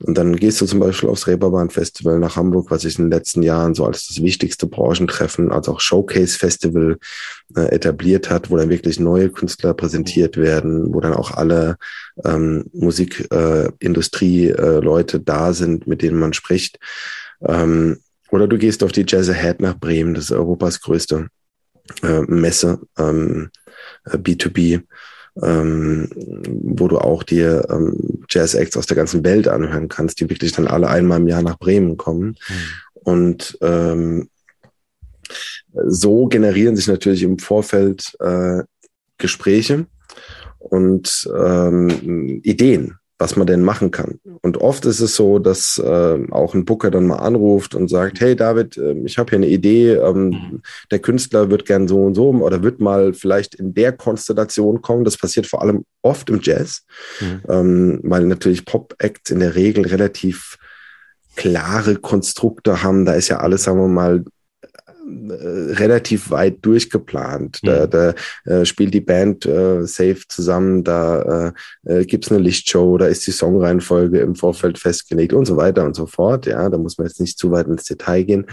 Und 0.00 0.16
dann 0.16 0.36
gehst 0.36 0.60
du 0.60 0.66
zum 0.66 0.78
Beispiel 0.78 1.08
aufs 1.08 1.26
Reeperbahn 1.26 1.70
Festival 1.70 2.20
nach 2.20 2.36
Hamburg, 2.36 2.70
was 2.70 2.82
sich 2.82 2.98
in 2.98 3.06
den 3.06 3.10
letzten 3.10 3.42
Jahren 3.42 3.74
so 3.74 3.84
als 3.84 4.06
das 4.06 4.22
wichtigste 4.22 4.66
Branchentreffen, 4.66 5.50
als 5.50 5.68
auch 5.68 5.80
Showcase 5.80 6.38
Festival 6.38 6.98
äh, 7.56 7.72
etabliert 7.74 8.30
hat, 8.30 8.50
wo 8.50 8.56
dann 8.56 8.70
wirklich 8.70 9.00
neue 9.00 9.28
Künstler 9.30 9.74
präsentiert 9.74 10.36
werden, 10.36 10.94
wo 10.94 11.00
dann 11.00 11.14
auch 11.14 11.32
alle 11.32 11.78
ähm, 12.24 12.66
Musikindustrie 12.72 14.50
äh, 14.50 14.78
Leute 14.80 15.18
da 15.18 15.52
sind, 15.52 15.88
mit 15.88 16.02
denen 16.02 16.18
man 16.18 16.32
spricht. 16.32 16.78
Ähm, 17.42 17.98
oder 18.30 18.46
du 18.46 18.58
gehst 18.58 18.82
auf 18.82 18.92
die 18.92 19.04
Jazz 19.06 19.28
Ahead 19.28 19.60
nach 19.60 19.78
Bremen, 19.78 20.14
das 20.14 20.24
ist 20.24 20.32
Europas 20.32 20.80
größte 20.80 21.28
äh, 22.02 22.20
Messe, 22.22 22.80
ähm, 22.98 23.50
B2B, 24.06 24.74
äh, 24.74 24.80
ähm, 25.42 26.10
wo 26.14 26.88
du 26.88 26.98
auch 26.98 27.22
dir 27.22 27.66
ähm, 27.70 28.24
Jazz-Acts 28.28 28.76
aus 28.76 28.86
der 28.86 28.96
ganzen 28.96 29.24
Welt 29.24 29.48
anhören 29.48 29.88
kannst, 29.88 30.20
die 30.20 30.28
wirklich 30.28 30.52
dann 30.52 30.66
alle 30.66 30.88
einmal 30.88 31.20
im 31.20 31.28
Jahr 31.28 31.42
nach 31.42 31.58
Bremen 31.58 31.96
kommen. 31.96 32.36
Mhm. 32.48 32.54
Und 32.94 33.58
ähm, 33.62 34.28
so 35.86 36.26
generieren 36.26 36.76
sich 36.76 36.88
natürlich 36.88 37.22
im 37.22 37.38
Vorfeld 37.38 38.16
äh, 38.20 38.62
Gespräche 39.16 39.86
und 40.58 41.28
ähm, 41.36 42.40
Ideen 42.42 42.97
was 43.18 43.34
man 43.34 43.46
denn 43.48 43.62
machen 43.62 43.90
kann. 43.90 44.20
Und 44.42 44.58
oft 44.58 44.84
ist 44.86 45.00
es 45.00 45.16
so, 45.16 45.40
dass 45.40 45.78
äh, 45.78 46.18
auch 46.30 46.54
ein 46.54 46.64
Booker 46.64 46.90
dann 46.90 47.06
mal 47.06 47.16
anruft 47.16 47.74
und 47.74 47.88
sagt, 47.88 48.20
hey 48.20 48.36
David, 48.36 48.76
äh, 48.76 48.94
ich 49.04 49.18
habe 49.18 49.30
hier 49.30 49.38
eine 49.38 49.48
Idee, 49.48 49.94
ähm, 49.94 50.28
mhm. 50.28 50.62
der 50.92 51.00
Künstler 51.00 51.50
wird 51.50 51.66
gern 51.66 51.88
so 51.88 52.04
und 52.04 52.14
so 52.14 52.30
oder 52.30 52.62
wird 52.62 52.80
mal 52.80 53.12
vielleicht 53.14 53.56
in 53.56 53.74
der 53.74 53.92
Konstellation 53.92 54.82
kommen. 54.82 55.04
Das 55.04 55.16
passiert 55.16 55.46
vor 55.46 55.62
allem 55.62 55.84
oft 56.02 56.30
im 56.30 56.40
Jazz, 56.42 56.84
mhm. 57.20 57.42
ähm, 57.48 58.00
weil 58.04 58.24
natürlich 58.26 58.64
Pop-Acts 58.64 59.30
in 59.30 59.40
der 59.40 59.56
Regel 59.56 59.86
relativ 59.86 60.56
klare 61.34 61.96
Konstrukte 61.96 62.82
haben. 62.82 63.04
Da 63.04 63.14
ist 63.14 63.28
ja 63.28 63.38
alles, 63.38 63.64
sagen 63.64 63.80
wir 63.80 63.88
mal, 63.88 64.24
relativ 65.30 66.30
weit 66.30 66.58
durchgeplant. 66.62 67.60
Da, 67.62 67.86
mhm. 67.86 67.90
da 67.90 68.14
äh, 68.44 68.64
spielt 68.64 68.94
die 68.94 69.00
Band 69.00 69.46
äh, 69.46 69.86
safe 69.86 70.22
zusammen, 70.28 70.84
da 70.84 71.52
äh, 71.84 72.00
äh 72.00 72.04
gibt 72.04 72.26
es 72.26 72.32
eine 72.32 72.40
Lichtshow, 72.40 72.98
da 72.98 73.06
ist 73.06 73.26
die 73.26 73.32
Songreihenfolge 73.32 74.20
im 74.20 74.34
Vorfeld 74.34 74.78
festgelegt 74.78 75.32
und 75.32 75.46
so 75.46 75.56
weiter 75.56 75.84
und 75.84 75.94
so 75.94 76.06
fort. 76.06 76.46
Ja, 76.46 76.68
da 76.68 76.78
muss 76.78 76.98
man 76.98 77.06
jetzt 77.06 77.20
nicht 77.20 77.38
zu 77.38 77.50
weit 77.50 77.66
ins 77.66 77.84
Detail 77.84 78.24
gehen. 78.24 78.46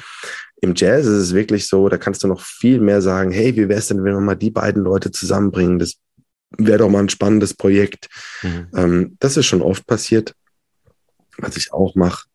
Im 0.61 0.73
Jazz 0.75 1.05
ist 1.05 1.11
es 1.11 1.33
wirklich 1.33 1.67
so, 1.67 1.89
da 1.89 1.97
kannst 1.97 2.23
du 2.23 2.27
noch 2.27 2.41
viel 2.41 2.79
mehr 2.79 3.01
sagen, 3.01 3.31
hey, 3.31 3.55
wie 3.55 3.69
wäre 3.69 3.79
es 3.79 3.87
denn, 3.87 4.03
wenn 4.03 4.13
wir 4.13 4.21
mal 4.21 4.35
die 4.35 4.51
beiden 4.51 4.83
Leute 4.83 5.11
zusammenbringen? 5.11 5.79
Das 5.79 5.95
wäre 6.57 6.79
doch 6.79 6.89
mal 6.89 6.99
ein 6.99 7.09
spannendes 7.09 7.53
Projekt. 7.53 8.07
Mhm. 8.41 8.67
Ähm, 8.75 9.17
das 9.19 9.37
ist 9.37 9.45
schon 9.45 9.61
oft 9.61 9.85
passiert. 9.85 10.33
Was 11.37 11.57
ich 11.57 11.73
auch 11.73 11.95
mache, 11.95 12.27
äh, 12.27 12.34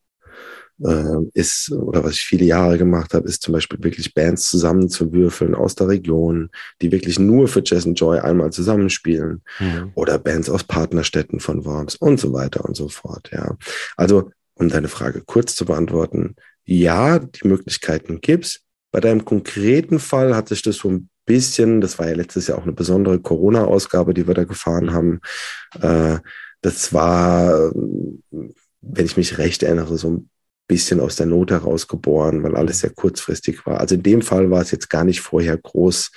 ist, 1.35 1.71
oder 1.73 2.03
was 2.05 2.15
ich 2.15 2.25
viele 2.25 2.47
Jahre 2.47 2.79
gemacht 2.79 3.13
habe, 3.13 3.29
ist 3.29 3.43
zum 3.43 3.53
Beispiel 3.53 3.83
wirklich 3.83 4.15
Bands 4.15 4.49
zusammenzuwürfeln 4.49 5.55
aus 5.55 5.75
der 5.75 5.89
Region, 5.89 6.51
die 6.81 6.91
wirklich 6.91 7.19
nur 7.19 7.49
für 7.49 7.63
Jazz 7.65 7.87
and 7.87 8.01
Joy 8.01 8.19
einmal 8.19 8.51
zusammenspielen. 8.51 9.43
Mhm. 9.59 9.93
Oder 9.95 10.19
Bands 10.19 10.49
aus 10.49 10.65
Partnerstädten 10.65 11.41
von 11.41 11.65
Worms 11.67 11.97
und 11.97 12.19
so 12.19 12.33
weiter 12.33 12.65
und 12.65 12.77
so 12.77 12.89
fort. 12.89 13.31
Ja. 13.33 13.57
Also, 13.97 14.31
um 14.55 14.69
deine 14.69 14.89
Frage 14.89 15.23
kurz 15.25 15.55
zu 15.55 15.67
beantworten, 15.67 16.37
ja, 16.65 17.19
die 17.19 17.47
Möglichkeiten 17.47 18.21
gibt's. 18.21 18.61
Bei 18.93 19.01
deinem 19.01 19.25
konkreten 19.25 19.99
Fall 19.99 20.35
hat 20.35 20.49
sich 20.49 20.63
das 20.63 20.77
so 20.77 20.89
ein 20.89 21.11
bisschen, 21.27 21.81
das 21.81 21.99
war 21.99 22.09
ja 22.09 22.15
letztes 22.15 22.47
Jahr 22.47 22.59
auch 22.59 22.65
eine 22.65 22.73
besondere 22.73 23.21
Corona-Ausgabe, 23.21 24.15
die 24.15 24.27
wir 24.27 24.35
da 24.35 24.45
gefahren 24.45 24.93
haben. 24.93 25.21
Äh, 25.81 26.19
das 26.63 26.93
war, 26.93 27.73
wenn 27.73 29.07
ich 29.07 29.17
mich 29.17 29.39
recht 29.39 29.63
erinnere, 29.63 29.97
so 29.97 30.11
ein 30.11 30.31
bisschen 30.71 31.01
aus 31.01 31.17
der 31.17 31.27
Not 31.27 31.51
heraus 31.51 31.89
geboren, 31.89 32.45
weil 32.45 32.55
alles 32.55 32.79
sehr 32.79 32.91
kurzfristig 32.91 33.67
war. 33.67 33.81
Also 33.81 33.97
in 33.97 34.05
dem 34.05 34.23
Fall 34.23 34.53
war 34.53 34.63
es 34.63 34.71
jetzt 34.71 34.89
gar 34.89 35.03
nicht 35.03 35.21
vorher 35.21 35.59
groß 35.59 36.13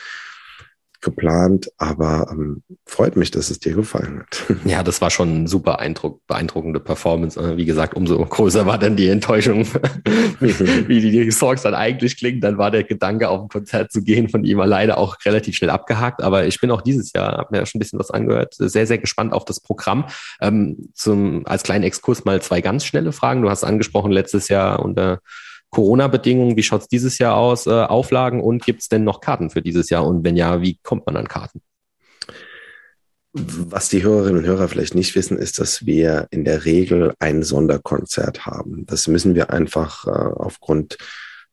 geplant, 1.04 1.70
aber 1.78 2.28
ähm, 2.32 2.64
freut 2.86 3.16
mich, 3.16 3.30
dass 3.30 3.52
es 3.52 3.60
dir 3.60 3.74
gefallen 3.74 4.22
hat. 4.22 4.44
Ja, 4.66 4.82
das 4.82 5.02
war 5.02 5.10
schon 5.10 5.36
eine 5.36 5.48
super 5.48 5.80
Eindruck, 5.80 6.26
beeindruckende 6.26 6.80
Performance. 6.80 7.40
Äh, 7.40 7.58
wie 7.58 7.66
gesagt, 7.66 7.96
umso 7.96 8.24
größer 8.24 8.66
war 8.66 8.78
dann 8.78 8.96
die 8.96 9.10
Enttäuschung, 9.10 9.66
wie 10.40 11.02
die 11.02 11.32
Songs 11.32 11.62
dann 11.62 11.76
eigentlich 11.76 12.18
klingen. 12.18 12.42
Dann 12.42 12.58
war 12.58 12.72
der 12.72 12.84
Gedanke, 12.84 13.30
auf 13.30 13.42
ein 13.42 13.48
Konzert 13.50 13.92
zu 13.92 14.02
gehen, 14.02 14.30
von 14.30 14.44
ihm 14.46 14.60
alleine 14.60 14.98
auch 14.98 15.18
relativ 15.26 15.56
schnell 15.56 15.70
abgehakt. 15.70 16.24
Aber 16.24 16.46
ich 16.46 16.60
bin 16.60 16.72
auch 16.72 16.82
dieses 16.82 17.12
Jahr, 17.14 17.38
habe 17.38 17.50
mir 17.52 17.60
ja 17.60 17.66
schon 17.66 17.80
ein 17.80 17.84
bisschen 17.84 18.00
was 18.00 18.10
angehört, 18.10 18.56
sehr, 18.58 18.88
sehr 18.88 18.98
gespannt 18.98 19.34
auf 19.34 19.46
das 19.46 19.60
Programm. 19.60 20.06
Ähm, 20.42 20.90
zum, 20.94 21.46
als 21.46 21.64
kleinen 21.64 21.84
Exkurs 21.84 22.24
mal 22.26 22.42
zwei 22.42 22.62
ganz 22.62 22.86
schnelle 22.86 23.12
Fragen. 23.12 23.42
Du 23.42 23.50
hast 23.50 23.64
angesprochen, 23.64 24.12
letztes 24.12 24.48
Jahr 24.48 24.80
unter 24.84 25.20
Corona-Bedingungen, 25.74 26.56
wie 26.56 26.64
schaut 26.64 26.82
es 26.82 26.88
dieses 26.88 27.18
Jahr 27.18 27.36
aus, 27.36 27.68
äh, 27.68 27.72
Auflagen 27.72 28.42
und 28.42 28.64
gibt 28.64 28.82
es 28.82 28.88
denn 28.90 29.04
noch 29.04 29.20
Karten 29.20 29.50
für 29.50 29.62
dieses 29.62 29.90
Jahr? 29.90 30.06
Und 30.06 30.24
wenn 30.24 30.38
ja, 30.38 30.62
wie 30.62 30.80
kommt 30.84 31.06
man 31.06 31.18
an 31.18 31.28
Karten? 31.28 31.62
Was 33.34 33.90
die 33.90 34.04
Hörerinnen 34.04 34.40
und 34.40 34.46
Hörer 34.46 34.68
vielleicht 34.68 34.94
nicht 34.94 35.16
wissen, 35.16 35.38
ist, 35.38 35.60
dass 35.60 35.88
wir 35.88 36.28
in 36.30 36.46
der 36.46 36.66
Regel 36.66 37.14
ein 37.20 37.42
Sonderkonzert 37.42 38.46
haben. 38.46 38.86
Das 38.86 39.08
müssen 39.08 39.34
wir 39.34 39.50
einfach 39.50 40.06
äh, 40.06 40.12
aufgrund 40.12 40.98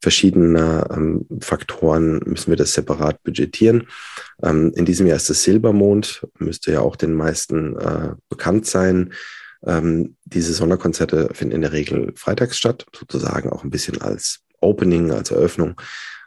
verschiedener 0.02 0.88
ähm, 0.90 1.26
Faktoren 1.40 2.20
müssen 2.24 2.50
wir 2.50 2.56
das 2.56 2.72
separat 2.72 3.22
budgetieren. 3.22 3.88
Ähm, 4.42 4.72
in 4.74 4.84
diesem 4.84 5.06
Jahr 5.06 5.16
ist 5.16 5.30
es 5.30 5.42
Silbermond, 5.42 6.26
müsste 6.38 6.72
ja 6.72 6.80
auch 6.80 6.96
den 6.96 7.14
meisten 7.14 7.76
äh, 7.76 8.14
bekannt 8.28 8.66
sein. 8.66 9.12
Ähm, 9.66 10.16
diese 10.24 10.52
Sonderkonzerte 10.54 11.30
finden 11.32 11.56
in 11.56 11.60
der 11.62 11.72
Regel 11.72 12.12
freitags 12.16 12.56
statt, 12.56 12.86
sozusagen 12.96 13.50
auch 13.50 13.64
ein 13.64 13.70
bisschen 13.70 14.00
als 14.00 14.40
Opening, 14.60 15.10
als 15.10 15.30
Eröffnung. 15.30 15.80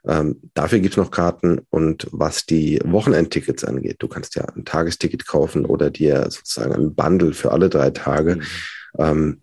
Ähm, 0.06 0.42
dafür 0.54 0.80
gibt 0.80 0.94
es 0.94 0.98
noch 0.98 1.12
Karten 1.12 1.62
und 1.70 2.08
was 2.12 2.46
die 2.46 2.80
Wochenendtickets 2.84 3.64
angeht, 3.64 3.98
du 4.00 4.08
kannst 4.08 4.36
ja 4.36 4.44
ein 4.56 4.66
Tagesticket 4.66 5.26
kaufen 5.26 5.66
oder 5.66 5.90
dir 5.90 6.24
sozusagen 6.30 6.74
ein 6.74 6.94
Bundle 6.94 7.34
für 7.34 7.52
alle 7.52 7.70
drei 7.70 7.90
Tage. 7.90 8.36
Mhm. 8.36 8.42
Ähm, 8.98 9.42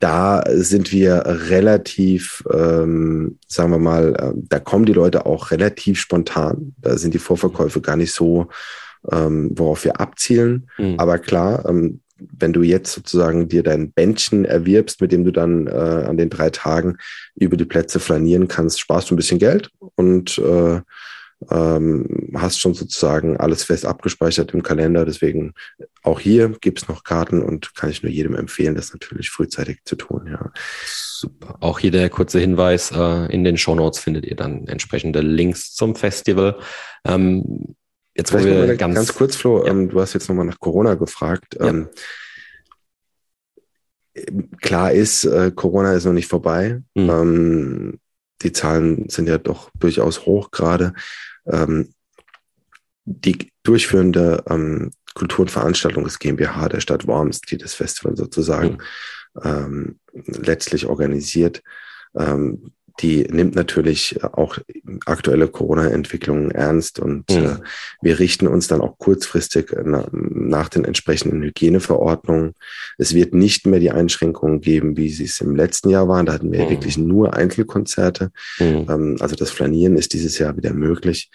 da 0.00 0.44
sind 0.48 0.92
wir 0.92 1.24
relativ, 1.26 2.44
ähm, 2.52 3.38
sagen 3.48 3.70
wir 3.72 3.78
mal, 3.78 4.14
äh, 4.14 4.32
da 4.48 4.60
kommen 4.60 4.86
die 4.86 4.92
Leute 4.92 5.26
auch 5.26 5.50
relativ 5.50 6.00
spontan. 6.00 6.74
Da 6.78 6.96
sind 6.96 7.14
die 7.14 7.18
Vorverkäufe 7.18 7.80
gar 7.80 7.96
nicht 7.96 8.12
so, 8.12 8.48
ähm, 9.10 9.50
worauf 9.54 9.84
wir 9.84 10.00
abzielen. 10.00 10.70
Mhm. 10.78 10.94
Aber 10.98 11.18
klar, 11.18 11.68
ähm, 11.68 12.00
wenn 12.18 12.52
du 12.52 12.62
jetzt 12.62 12.92
sozusagen 12.92 13.48
dir 13.48 13.62
dein 13.62 13.92
Bändchen 13.92 14.44
erwirbst, 14.44 15.00
mit 15.00 15.12
dem 15.12 15.24
du 15.24 15.30
dann 15.30 15.66
äh, 15.66 15.70
an 15.70 16.16
den 16.16 16.30
drei 16.30 16.50
Tagen 16.50 16.96
über 17.34 17.56
die 17.56 17.64
Plätze 17.64 18.00
flanieren 18.00 18.48
kannst, 18.48 18.80
sparst 18.80 19.10
du 19.10 19.14
ein 19.14 19.16
bisschen 19.16 19.38
Geld 19.38 19.70
und 19.94 20.38
äh, 20.38 20.80
ähm, 21.50 22.32
hast 22.34 22.60
schon 22.60 22.74
sozusagen 22.74 23.36
alles 23.36 23.62
fest 23.62 23.86
abgespeichert 23.86 24.52
im 24.54 24.62
Kalender. 24.62 25.04
Deswegen 25.04 25.54
auch 26.02 26.18
hier 26.18 26.48
gibt 26.60 26.82
es 26.82 26.88
noch 26.88 27.04
Karten 27.04 27.42
und 27.42 27.74
kann 27.74 27.90
ich 27.90 28.02
nur 28.02 28.10
jedem 28.10 28.34
empfehlen, 28.34 28.74
das 28.74 28.92
natürlich 28.92 29.30
frühzeitig 29.30 29.80
zu 29.84 29.96
tun. 29.96 30.26
Ja. 30.30 30.50
Super. 30.84 31.56
Auch 31.60 31.78
hier 31.78 31.90
der 31.90 32.10
kurze 32.10 32.40
Hinweis, 32.40 32.90
äh, 32.90 33.32
in 33.32 33.44
den 33.44 33.56
Show 33.56 33.74
Notes 33.74 34.00
findet 34.00 34.26
ihr 34.26 34.36
dann 34.36 34.66
entsprechende 34.66 35.20
Links 35.20 35.74
zum 35.74 35.94
Festival. 35.94 36.58
Ähm, 37.04 37.76
Jetzt 38.18 38.32
wo 38.32 38.38
wir 38.38 38.76
ganz, 38.76 38.96
ganz 38.96 39.14
kurz, 39.14 39.36
Flo, 39.36 39.64
ja. 39.64 39.70
ähm, 39.70 39.88
du 39.88 40.00
hast 40.00 40.12
jetzt 40.12 40.28
nochmal 40.28 40.44
nach 40.44 40.58
Corona 40.58 40.94
gefragt. 40.94 41.56
Ja. 41.58 41.68
Ähm, 41.68 41.88
klar 44.60 44.90
ist, 44.90 45.24
äh, 45.24 45.52
Corona 45.54 45.92
ist 45.92 46.04
noch 46.04 46.12
nicht 46.12 46.26
vorbei. 46.26 46.82
Mhm. 46.94 47.10
Ähm, 47.10 48.00
die 48.42 48.52
Zahlen 48.52 49.08
sind 49.08 49.28
ja 49.28 49.38
doch 49.38 49.70
durchaus 49.78 50.26
hoch 50.26 50.50
gerade. 50.50 50.94
Ähm, 51.46 51.94
die 53.04 53.52
durchführende 53.62 54.42
ähm, 54.50 54.90
Kultur- 55.14 55.44
und 55.44 55.50
Veranstaltung 55.50 56.02
des 56.02 56.18
GmbH 56.18 56.68
der 56.68 56.80
Stadt 56.80 57.06
Worms, 57.06 57.40
die 57.40 57.56
das 57.56 57.74
Festival 57.74 58.16
sozusagen 58.16 58.78
mhm. 59.34 60.00
letztlich 60.12 60.86
organisiert, 60.86 61.62
ähm, 62.16 62.72
die 63.00 63.24
nimmt 63.30 63.54
natürlich 63.54 64.22
auch 64.24 64.58
aktuelle 65.06 65.48
Corona-Entwicklungen 65.48 66.50
ernst 66.50 66.98
und 66.98 67.30
mhm. 67.30 67.36
äh, 67.36 67.56
wir 68.02 68.18
richten 68.18 68.48
uns 68.48 68.66
dann 68.66 68.80
auch 68.80 68.98
kurzfristig 68.98 69.72
na, 69.84 70.08
nach 70.12 70.68
den 70.68 70.84
entsprechenden 70.84 71.42
Hygieneverordnungen. 71.42 72.54
Es 72.96 73.14
wird 73.14 73.34
nicht 73.34 73.66
mehr 73.66 73.80
die 73.80 73.92
Einschränkungen 73.92 74.60
geben, 74.60 74.96
wie 74.96 75.10
sie 75.10 75.24
es 75.24 75.40
im 75.40 75.54
letzten 75.54 75.90
Jahr 75.90 76.08
waren. 76.08 76.26
Da 76.26 76.32
hatten 76.32 76.52
wir 76.52 76.64
mhm. 76.64 76.70
wirklich 76.70 76.98
nur 76.98 77.34
Einzelkonzerte. 77.34 78.30
Mhm. 78.58 78.86
Ähm, 78.88 79.16
also 79.20 79.36
das 79.36 79.50
Flanieren 79.50 79.96
ist 79.96 80.12
dieses 80.12 80.38
Jahr 80.38 80.56
wieder 80.56 80.72
möglich. 80.72 81.30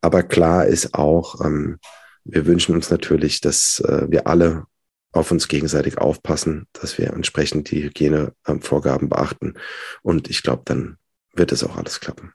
Aber 0.00 0.22
klar 0.22 0.66
ist 0.66 0.94
auch, 0.94 1.44
ähm, 1.44 1.78
wir 2.24 2.46
wünschen 2.46 2.74
uns 2.74 2.90
natürlich, 2.90 3.40
dass 3.40 3.80
äh, 3.80 4.06
wir 4.08 4.26
alle 4.26 4.64
auf 5.12 5.30
uns 5.30 5.46
gegenseitig 5.46 5.98
aufpassen, 5.98 6.66
dass 6.72 6.98
wir 6.98 7.12
entsprechend 7.12 7.70
die 7.70 7.84
Hygienevorgaben 7.84 9.08
beachten. 9.08 9.54
Und 10.02 10.28
ich 10.28 10.42
glaube, 10.42 10.62
dann 10.64 10.96
wird 11.36 11.52
es 11.52 11.64
auch 11.64 11.76
alles 11.76 12.00
klappen. 12.00 12.32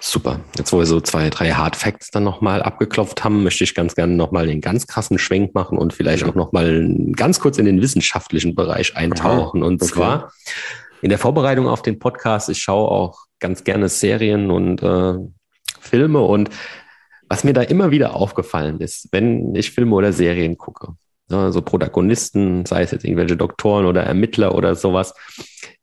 Super. 0.00 0.40
Jetzt, 0.56 0.72
wo 0.72 0.78
wir 0.78 0.86
so 0.86 1.00
zwei, 1.00 1.28
drei 1.30 1.52
Hard 1.52 1.76
Facts 1.76 2.10
dann 2.10 2.24
nochmal 2.24 2.62
abgeklopft 2.62 3.22
haben, 3.22 3.42
möchte 3.42 3.64
ich 3.64 3.74
ganz 3.74 3.94
gerne 3.94 4.14
nochmal 4.14 4.46
den 4.46 4.60
ganz 4.60 4.86
krassen 4.86 5.18
Schwenk 5.18 5.54
machen 5.54 5.78
und 5.78 5.92
vielleicht 5.92 6.22
ja. 6.22 6.28
auch 6.28 6.34
nochmal 6.34 6.88
ganz 7.12 7.40
kurz 7.40 7.58
in 7.58 7.66
den 7.66 7.82
wissenschaftlichen 7.82 8.54
Bereich 8.54 8.96
eintauchen. 8.96 9.62
Aha, 9.62 9.68
und 9.68 9.82
okay. 9.82 9.92
zwar 9.92 10.32
in 11.02 11.10
der 11.10 11.18
Vorbereitung 11.18 11.68
auf 11.68 11.82
den 11.82 11.98
Podcast, 11.98 12.48
ich 12.48 12.62
schaue 12.62 12.88
auch 12.88 13.26
ganz 13.38 13.64
gerne 13.64 13.88
Serien 13.88 14.50
und 14.50 14.82
äh, 14.82 15.14
Filme 15.80 16.20
und 16.20 16.50
was 17.28 17.44
mir 17.44 17.52
da 17.52 17.62
immer 17.62 17.90
wieder 17.90 18.16
aufgefallen 18.16 18.80
ist, 18.80 19.08
wenn 19.12 19.54
ich 19.54 19.70
Filme 19.70 19.94
oder 19.94 20.12
Serien 20.12 20.58
gucke, 20.58 20.94
so 21.30 21.62
Protagonisten, 21.62 22.66
sei 22.66 22.82
es 22.82 22.90
jetzt 22.90 23.04
irgendwelche 23.04 23.36
Doktoren 23.36 23.86
oder 23.86 24.02
Ermittler 24.02 24.54
oder 24.54 24.74
sowas, 24.74 25.14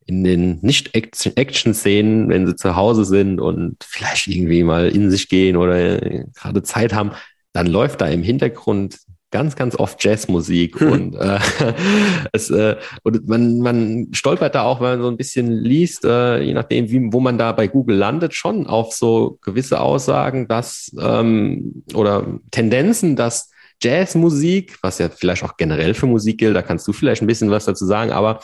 in 0.05 0.23
den 0.23 0.59
Nicht-Action-Szenen, 0.61 2.29
wenn 2.29 2.47
sie 2.47 2.55
zu 2.55 2.75
Hause 2.75 3.03
sind 3.05 3.41
und 3.41 3.77
vielleicht 3.83 4.27
irgendwie 4.27 4.63
mal 4.63 4.89
in 4.89 5.11
sich 5.11 5.27
gehen 5.27 5.57
oder 5.57 5.99
gerade 5.99 6.63
Zeit 6.63 6.93
haben, 6.93 7.11
dann 7.51 7.67
läuft 7.67 8.01
da 8.01 8.07
im 8.07 8.23
Hintergrund 8.23 8.99
ganz, 9.31 9.55
ganz 9.57 9.75
oft 9.75 10.01
Jazzmusik 10.03 10.79
hm. 10.79 10.91
und, 10.91 11.15
äh, 11.15 11.39
es, 12.31 12.49
äh, 12.49 12.77
und 13.03 13.27
man, 13.27 13.59
man 13.59 14.07
stolpert 14.13 14.55
da 14.55 14.63
auch, 14.63 14.79
wenn 14.79 14.91
man 14.91 15.01
so 15.01 15.09
ein 15.09 15.17
bisschen 15.17 15.51
liest, 15.51 16.05
äh, 16.05 16.41
je 16.41 16.53
nachdem, 16.53 16.89
wie, 16.89 17.11
wo 17.11 17.19
man 17.19 17.37
da 17.37 17.51
bei 17.51 17.67
Google 17.67 17.97
landet, 17.97 18.33
schon 18.33 18.67
auf 18.67 18.93
so 18.93 19.37
gewisse 19.41 19.81
Aussagen, 19.81 20.47
dass 20.47 20.95
ähm, 20.99 21.83
oder 21.93 22.25
Tendenzen, 22.51 23.17
dass 23.17 23.51
Jazzmusik, 23.81 24.77
was 24.81 24.97
ja 24.97 25.09
vielleicht 25.09 25.43
auch 25.43 25.55
generell 25.55 25.93
für 25.93 26.07
Musik 26.07 26.39
gilt, 26.39 26.55
da 26.55 26.61
kannst 26.63 26.87
du 26.87 26.93
vielleicht 26.93 27.21
ein 27.21 27.27
bisschen 27.27 27.51
was 27.51 27.65
dazu 27.65 27.85
sagen, 27.85 28.11
aber 28.11 28.39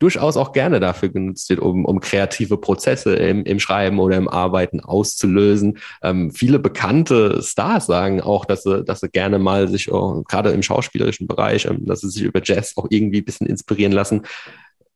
durchaus 0.00 0.36
auch 0.36 0.52
gerne 0.52 0.80
dafür 0.80 1.08
genutzt 1.08 1.48
wird, 1.50 1.60
um, 1.60 1.84
um 1.84 2.00
kreative 2.00 2.58
Prozesse 2.58 3.14
im, 3.14 3.44
im 3.44 3.60
Schreiben 3.60 4.00
oder 4.00 4.16
im 4.16 4.28
Arbeiten 4.28 4.80
auszulösen. 4.80 5.78
Ähm, 6.02 6.32
viele 6.32 6.58
bekannte 6.58 7.40
Stars 7.42 7.86
sagen 7.86 8.20
auch, 8.20 8.44
dass 8.44 8.64
sie, 8.64 8.82
dass 8.84 9.00
sie 9.00 9.08
gerne 9.08 9.38
mal 9.38 9.68
sich, 9.68 9.92
oh, 9.92 10.24
gerade 10.28 10.50
im 10.50 10.62
schauspielerischen 10.62 11.28
Bereich, 11.28 11.66
ähm, 11.66 11.86
dass 11.86 12.00
sie 12.00 12.10
sich 12.10 12.22
über 12.22 12.40
Jazz 12.42 12.76
auch 12.76 12.86
irgendwie 12.90 13.18
ein 13.18 13.24
bisschen 13.24 13.46
inspirieren 13.46 13.92
lassen. 13.92 14.22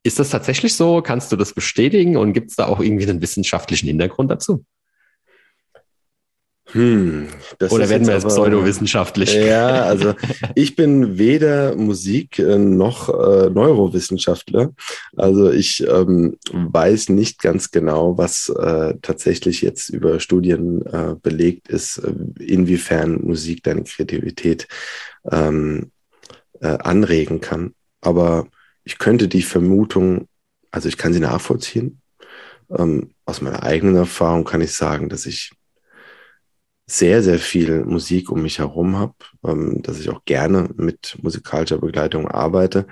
Ist 0.02 0.18
das 0.18 0.30
tatsächlich 0.30 0.74
so? 0.74 1.00
Kannst 1.02 1.30
du 1.32 1.36
das 1.36 1.52
bestätigen 1.52 2.16
und 2.16 2.32
gibt 2.32 2.50
es 2.50 2.56
da 2.56 2.66
auch 2.66 2.80
irgendwie 2.80 3.08
einen 3.08 3.22
wissenschaftlichen 3.22 3.86
Hintergrund 3.86 4.30
dazu? 4.30 4.64
Hm, 6.76 7.28
Oder 7.70 7.88
werden 7.88 8.06
wir 8.06 8.14
jetzt 8.14 8.28
pseudowissenschaftlich? 8.28 9.34
Ja, 9.46 9.84
also 9.84 10.14
ich 10.54 10.76
bin 10.76 11.16
weder 11.16 11.74
Musik 11.74 12.38
äh, 12.38 12.58
noch 12.58 13.08
äh, 13.08 13.48
Neurowissenschaftler. 13.48 14.74
Also 15.16 15.50
ich 15.50 15.86
ähm, 15.88 16.36
weiß 16.52 17.08
nicht 17.08 17.40
ganz 17.40 17.70
genau, 17.70 18.18
was 18.18 18.50
äh, 18.50 18.94
tatsächlich 19.00 19.62
jetzt 19.62 19.88
über 19.88 20.20
Studien 20.20 20.84
äh, 20.84 21.14
belegt 21.22 21.68
ist, 21.68 21.98
äh, 21.98 22.12
inwiefern 22.42 23.22
Musik 23.22 23.62
deine 23.62 23.84
Kreativität 23.84 24.68
ähm, 25.30 25.92
äh, 26.60 26.66
anregen 26.66 27.40
kann. 27.40 27.72
Aber 28.02 28.48
ich 28.84 28.98
könnte 28.98 29.28
die 29.28 29.42
Vermutung, 29.42 30.28
also 30.70 30.88
ich 30.88 30.98
kann 30.98 31.14
sie 31.14 31.20
nachvollziehen. 31.20 32.02
Ähm, 32.68 33.12
aus 33.24 33.40
meiner 33.40 33.62
eigenen 33.62 33.96
Erfahrung 33.96 34.44
kann 34.44 34.60
ich 34.60 34.72
sagen, 34.74 35.08
dass 35.08 35.24
ich 35.24 35.52
sehr, 36.86 37.22
sehr 37.22 37.38
viel 37.38 37.84
Musik 37.84 38.30
um 38.30 38.42
mich 38.42 38.58
herum 38.58 38.96
habe, 38.96 39.14
ähm, 39.44 39.82
dass 39.82 39.98
ich 39.98 40.08
auch 40.08 40.24
gerne 40.24 40.68
mit 40.76 41.18
musikalischer 41.20 41.78
Begleitung 41.78 42.28
arbeite. 42.28 42.86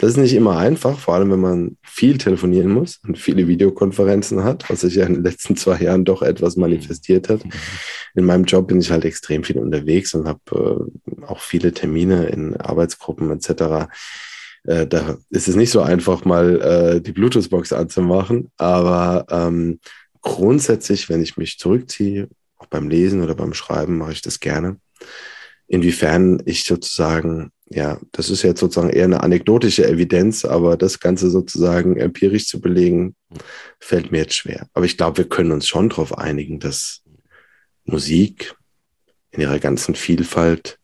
Das 0.00 0.10
ist 0.10 0.16
nicht 0.16 0.34
immer 0.34 0.58
einfach, 0.58 0.98
vor 0.98 1.14
allem 1.14 1.30
wenn 1.32 1.40
man 1.40 1.76
viel 1.82 2.18
telefonieren 2.18 2.70
muss 2.70 3.00
und 3.06 3.18
viele 3.18 3.48
Videokonferenzen 3.48 4.44
hat, 4.44 4.68
was 4.70 4.82
sich 4.82 4.96
ja 4.96 5.06
in 5.06 5.14
den 5.14 5.24
letzten 5.24 5.56
zwei 5.56 5.80
Jahren 5.80 6.04
doch 6.04 6.22
etwas 6.22 6.56
mhm. 6.56 6.62
manifestiert 6.62 7.28
hat. 7.28 7.40
In 8.14 8.24
meinem 8.24 8.44
Job 8.44 8.68
bin 8.68 8.80
ich 8.80 8.90
halt 8.90 9.04
extrem 9.04 9.42
viel 9.42 9.58
unterwegs 9.58 10.14
und 10.14 10.28
habe 10.28 10.90
äh, 11.10 11.24
auch 11.24 11.40
viele 11.40 11.72
Termine 11.72 12.26
in 12.26 12.56
Arbeitsgruppen 12.56 13.30
etc. 13.30 13.88
Äh, 14.64 14.86
da 14.86 15.16
ist 15.30 15.48
es 15.48 15.56
nicht 15.56 15.70
so 15.70 15.80
einfach, 15.80 16.24
mal 16.24 16.60
äh, 16.60 17.00
die 17.00 17.12
Bluetooth-Box 17.12 17.72
anzumachen, 17.72 18.50
aber 18.56 19.26
ähm, 19.30 19.80
grundsätzlich, 20.20 21.08
wenn 21.08 21.22
ich 21.22 21.36
mich 21.36 21.58
zurückziehe, 21.58 22.28
auch 22.58 22.66
beim 22.66 22.88
Lesen 22.88 23.22
oder 23.22 23.34
beim 23.34 23.54
Schreiben 23.54 23.98
mache 23.98 24.12
ich 24.12 24.22
das 24.22 24.40
gerne. 24.40 24.78
Inwiefern 25.66 26.42
ich 26.46 26.64
sozusagen, 26.64 27.52
ja, 27.66 27.98
das 28.12 28.30
ist 28.30 28.42
jetzt 28.42 28.60
sozusagen 28.60 28.90
eher 28.90 29.04
eine 29.04 29.22
anekdotische 29.22 29.86
Evidenz, 29.86 30.44
aber 30.44 30.76
das 30.76 31.00
Ganze 31.00 31.30
sozusagen 31.30 31.96
empirisch 31.96 32.46
zu 32.46 32.60
belegen, 32.60 33.14
fällt 33.78 34.10
mir 34.10 34.18
jetzt 34.18 34.34
schwer. 34.34 34.68
Aber 34.72 34.86
ich 34.86 34.96
glaube, 34.96 35.18
wir 35.18 35.28
können 35.28 35.52
uns 35.52 35.68
schon 35.68 35.88
darauf 35.90 36.16
einigen, 36.16 36.58
dass 36.58 37.02
Musik 37.84 38.54
in 39.30 39.40
ihrer 39.40 39.58
ganzen 39.58 39.94
Vielfalt 39.94 40.78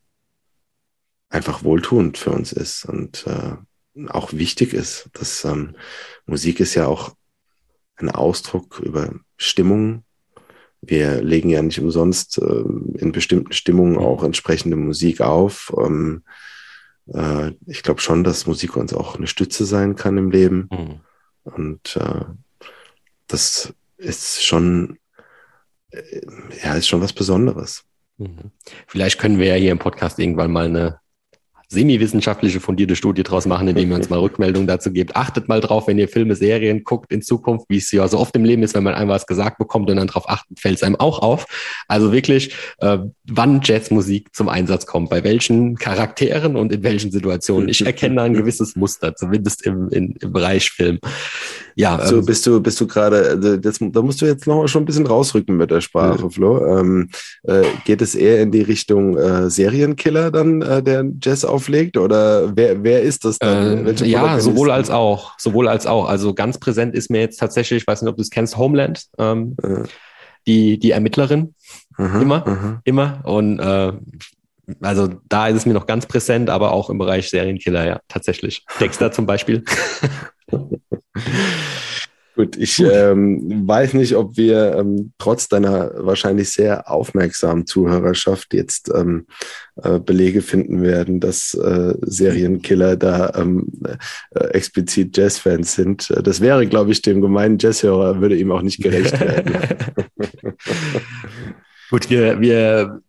einfach 1.29 1.65
wohltuend 1.65 2.19
für 2.19 2.31
uns 2.31 2.53
ist 2.53 2.85
und 2.85 3.27
äh, 3.27 3.57
auch 4.09 4.33
wichtig 4.33 4.73
ist. 4.73 5.09
Dass 5.15 5.45
ähm, 5.45 5.77
Musik 6.27 6.61
ist 6.61 6.75
ja 6.75 6.87
auch 6.87 7.15
ein 7.97 8.11
Ausdruck 8.11 8.81
über 8.81 9.15
Stimmung, 9.37 10.04
wir 10.87 11.23
legen 11.23 11.51
ja 11.51 11.62
nicht 11.62 11.81
umsonst 11.81 12.38
äh, 12.38 12.64
in 12.99 13.12
bestimmten 13.12 13.53
Stimmungen 13.53 13.99
auch 13.99 14.23
entsprechende 14.23 14.77
Musik 14.77 15.20
auf. 15.20 15.73
Ähm, 15.79 16.23
äh, 17.12 17.53
ich 17.66 17.83
glaube 17.83 18.01
schon, 18.01 18.25
dass 18.25 18.47
Musik 18.47 18.77
uns 18.77 18.92
auch 18.92 19.16
eine 19.16 19.27
Stütze 19.27 19.64
sein 19.64 19.97
kann 19.97 20.18
im 20.18 20.31
Leben. 20.31 20.68
Mhm. 20.70 21.01
Und 21.44 21.97
äh, 21.97 22.25
das 23.27 23.73
ist 23.97 24.44
schon, 24.44 24.99
äh, 25.90 26.20
ja, 26.62 26.75
ist 26.75 26.88
schon 26.88 27.01
was 27.01 27.12
Besonderes. 27.12 27.85
Mhm. 28.18 28.51
Vielleicht 28.87 29.18
können 29.18 29.38
wir 29.38 29.47
ja 29.47 29.55
hier 29.55 29.73
im 29.73 29.79
Podcast 29.79 30.18
irgendwann 30.18 30.53
mal 30.53 30.66
eine 30.66 31.01
semi-wissenschaftliche 31.68 32.61
fundierte 32.61 32.96
Studie 32.96 33.22
draus 33.22 33.46
machen, 33.46 33.68
indem 33.68 33.90
ihr 33.90 33.96
uns 33.96 34.11
mal 34.11 34.18
Rückmeldungen 34.18 34.66
dazu 34.66 34.92
gebt. 34.92 35.16
Achtet 35.16 35.48
mal 35.48 35.61
drauf, 35.61 35.87
wenn 35.87 35.98
ihr 35.98 36.09
Filme, 36.09 36.37
Serien 36.37 36.85
guckt 36.85 37.12
in 37.12 37.22
Zukunft, 37.22 37.66
wie 37.68 37.79
es 37.79 37.90
ja 37.90 38.07
so 38.09 38.18
oft 38.18 38.35
im 38.37 38.44
Leben 38.44 38.62
ist, 38.62 38.74
wenn 38.74 38.85
man 38.85 38.94
einmal 38.94 39.16
was 39.16 39.27
gesagt 39.27 39.59
bekommt 39.59 39.90
und 39.90 39.96
dann 39.96 40.07
drauf 40.07 40.29
achtet, 40.29 40.59
fällt 40.59 40.77
es 40.77 40.83
einem 40.83 40.96
auch 40.96 41.20
auf. 41.20 41.46
Also 41.88 42.12
wirklich, 42.12 42.55
äh, 42.79 42.98
wann 43.29 43.61
Jazzmusik 43.62 44.35
zum 44.35 44.48
Einsatz 44.48 44.87
kommt, 44.87 45.11
bei 45.11 45.24
welchen 45.24 45.77
Charakteren 45.77 46.57
und 46.57 46.72
in 46.72 46.83
welchen 46.83 47.11
Situationen. 47.11 47.68
Ich 47.68 47.85
erkenne 47.85 48.16
da 48.16 48.24
ein 48.24 48.35
gewisses 48.35 48.77
Muster, 48.77 49.14
zumindest 49.14 49.66
im, 49.66 49.88
in, 49.90 50.16
im 50.20 50.33
Bereich 50.33 50.70
Film. 50.70 50.98
Ja, 51.77 52.07
so 52.07 52.19
ähm, 52.19 52.27
bist 52.27 52.47
du, 52.47 52.61
bist 52.61 52.81
du 52.81 52.87
gerade, 52.87 53.29
also 53.31 53.57
da 53.57 54.03
musst 54.03 54.21
du 54.23 54.27
jetzt 54.27 54.47
noch 54.47 54.67
schon 54.69 54.83
ein 54.83 54.87
bisschen 54.87 55.07
rausrücken 55.07 55.57
mit 55.57 55.71
der 55.71 55.81
Sprache. 55.81 56.31
Flo. 56.31 56.79
Ähm, 56.79 57.11
äh, 57.43 57.63
geht 57.85 58.01
es 58.01 58.15
eher 58.15 58.41
in 58.41 58.53
die 58.53 58.63
Richtung 58.63 59.17
äh, 59.17 59.51
Serienkiller 59.51 60.31
dann, 60.31 60.63
äh, 60.63 60.83
der 60.83 61.05
Jazz 61.21 61.45
auflegt? 61.45 61.97
Oder 61.97 62.57
wer, 62.57 62.83
wer 62.83 63.03
ist 63.03 63.25
das 63.25 63.39
dann? 63.39 63.87
Äh, 63.87 64.05
ja, 64.07 64.39
sowohl 64.41 64.71
als 64.71 64.91
auch. 64.91 65.39
Sowohl 65.39 65.69
als 65.69 65.87
auch. 65.87 66.09
Also 66.09 66.35
ganz 66.35 66.59
präsent 66.59 66.95
ist 66.95 67.11
mir 67.11 67.21
jetzt 67.21 67.39
tatsächlich, 67.39 67.83
ich 67.83 67.87
weiß 67.87 68.03
nicht, 68.03 68.11
ob 68.11 68.17
du 68.17 68.23
es 68.23 68.31
kennst, 68.31 68.57
Homeland. 68.57 69.05
Ähm, 69.19 69.57
die, 70.47 70.79
die 70.79 70.91
Ermittlerin. 70.91 71.55
Aha, 71.97 72.21
immer, 72.21 72.47
aha. 72.47 72.81
immer. 72.85 73.21
Und 73.25 73.59
äh, 73.59 73.93
also 74.81 75.09
da 75.29 75.49
ist 75.49 75.57
es 75.57 75.67
mir 75.67 75.75
noch 75.75 75.87
ganz 75.87 76.07
präsent, 76.07 76.51
aber 76.51 76.73
auch 76.73 76.91
im 76.91 76.99
Bereich 76.99 77.29
Serienkiller, 77.31 77.87
ja, 77.87 78.01
tatsächlich. 78.09 78.65
Dexter 78.81 79.13
zum 79.13 79.27
Beispiel. 79.27 79.65
Gut, 82.37 82.57
ich 82.57 82.80
Ähm, 82.80 83.62
weiß 83.68 83.94
nicht, 83.94 84.16
ob 84.16 84.37
wir 84.37 84.74
ähm, 84.74 85.12
trotz 85.18 85.48
deiner 85.48 85.92
wahrscheinlich 86.04 86.50
sehr 86.50 86.90
aufmerksamen 86.90 87.64
Zuhörerschaft 87.64 88.54
jetzt 88.54 88.90
ähm, 88.92 89.26
äh, 89.76 90.00
Belege 90.00 90.42
finden 90.42 90.83
werden, 90.83 91.20
dass 91.20 91.54
äh, 91.54 91.94
Serienkiller 92.00 92.96
da 92.96 93.33
ähm, 93.37 93.68
äh, 94.35 94.46
explizit 94.46 95.16
Jazzfans 95.16 95.74
sind. 95.74 96.12
Das 96.24 96.40
wäre, 96.40 96.66
glaube 96.66 96.90
ich, 96.90 97.02
dem 97.02 97.20
gemeinen 97.20 97.59
Jazzhörer 97.61 98.20
würde 98.20 98.37
ihm 98.37 98.50
auch 98.50 98.62
nicht 98.62 98.83
gerecht 98.83 99.20
werden. 99.20 99.54
Gut, 101.90 102.11
wir, 102.11 102.40
wir 102.40 103.00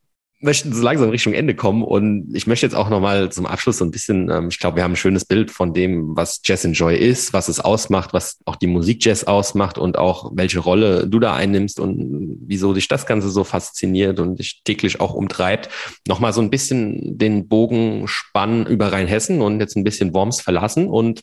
möchten 0.45 0.71
so 0.71 0.81
langsam 0.81 1.10
Richtung 1.10 1.34
Ende 1.34 1.55
kommen 1.55 1.84
und 1.84 2.34
ich 2.34 2.47
möchte 2.47 2.65
jetzt 2.65 2.75
auch 2.75 2.89
nochmal 2.89 3.31
zum 3.31 3.45
Abschluss 3.45 3.79
so 3.79 3.86
ein 3.86 3.91
bisschen, 3.91 4.29
ähm, 4.29 4.47
ich 4.47 4.60
glaube, 4.60 4.77
wir 4.77 4.84
haben 4.84 4.93
ein 4.93 4.97
schönes 4.97 5.25
Bild 5.25 5.51
von 5.51 5.73
dem, 5.73 6.15
was 6.15 6.39
Jazz 6.45 6.63
Enjoy 6.63 6.95
ist, 6.95 7.34
was 7.34 7.49
es 7.49 7.60
ausmacht, 7.60 8.13
was 8.13 8.39
auch 8.45 8.55
die 8.55 8.67
Musik 8.67 9.03
Jazz 9.03 9.25
ausmacht 9.25 9.77
und 9.77 9.97
auch 9.97 10.31
welche 10.34 10.60
Rolle 10.60 11.08
du 11.08 11.19
da 11.19 11.36
einnimmst 11.36 11.79
und 11.79 12.38
wieso 12.47 12.73
dich 12.73 12.88
das 12.88 13.05
Ganze 13.05 13.29
so 13.29 13.43
fasziniert 13.43 14.19
und 14.19 14.39
dich 14.39 14.62
täglich 14.63 15.01
auch 15.01 15.13
umtreibt. 15.13 15.69
Nochmal 16.08 16.31
so 16.31 16.41
ein 16.41 16.49
bisschen 16.49 17.17
den 17.17 17.47
Bogen 17.49 18.08
spannen 18.08 18.65
über 18.65 18.93
Rheinhessen 18.93 19.41
und 19.41 19.60
jetzt 19.60 19.75
ein 19.75 19.84
bisschen 19.84 20.13
Worms 20.13 20.39
verlassen 20.39 20.88
und 20.88 21.21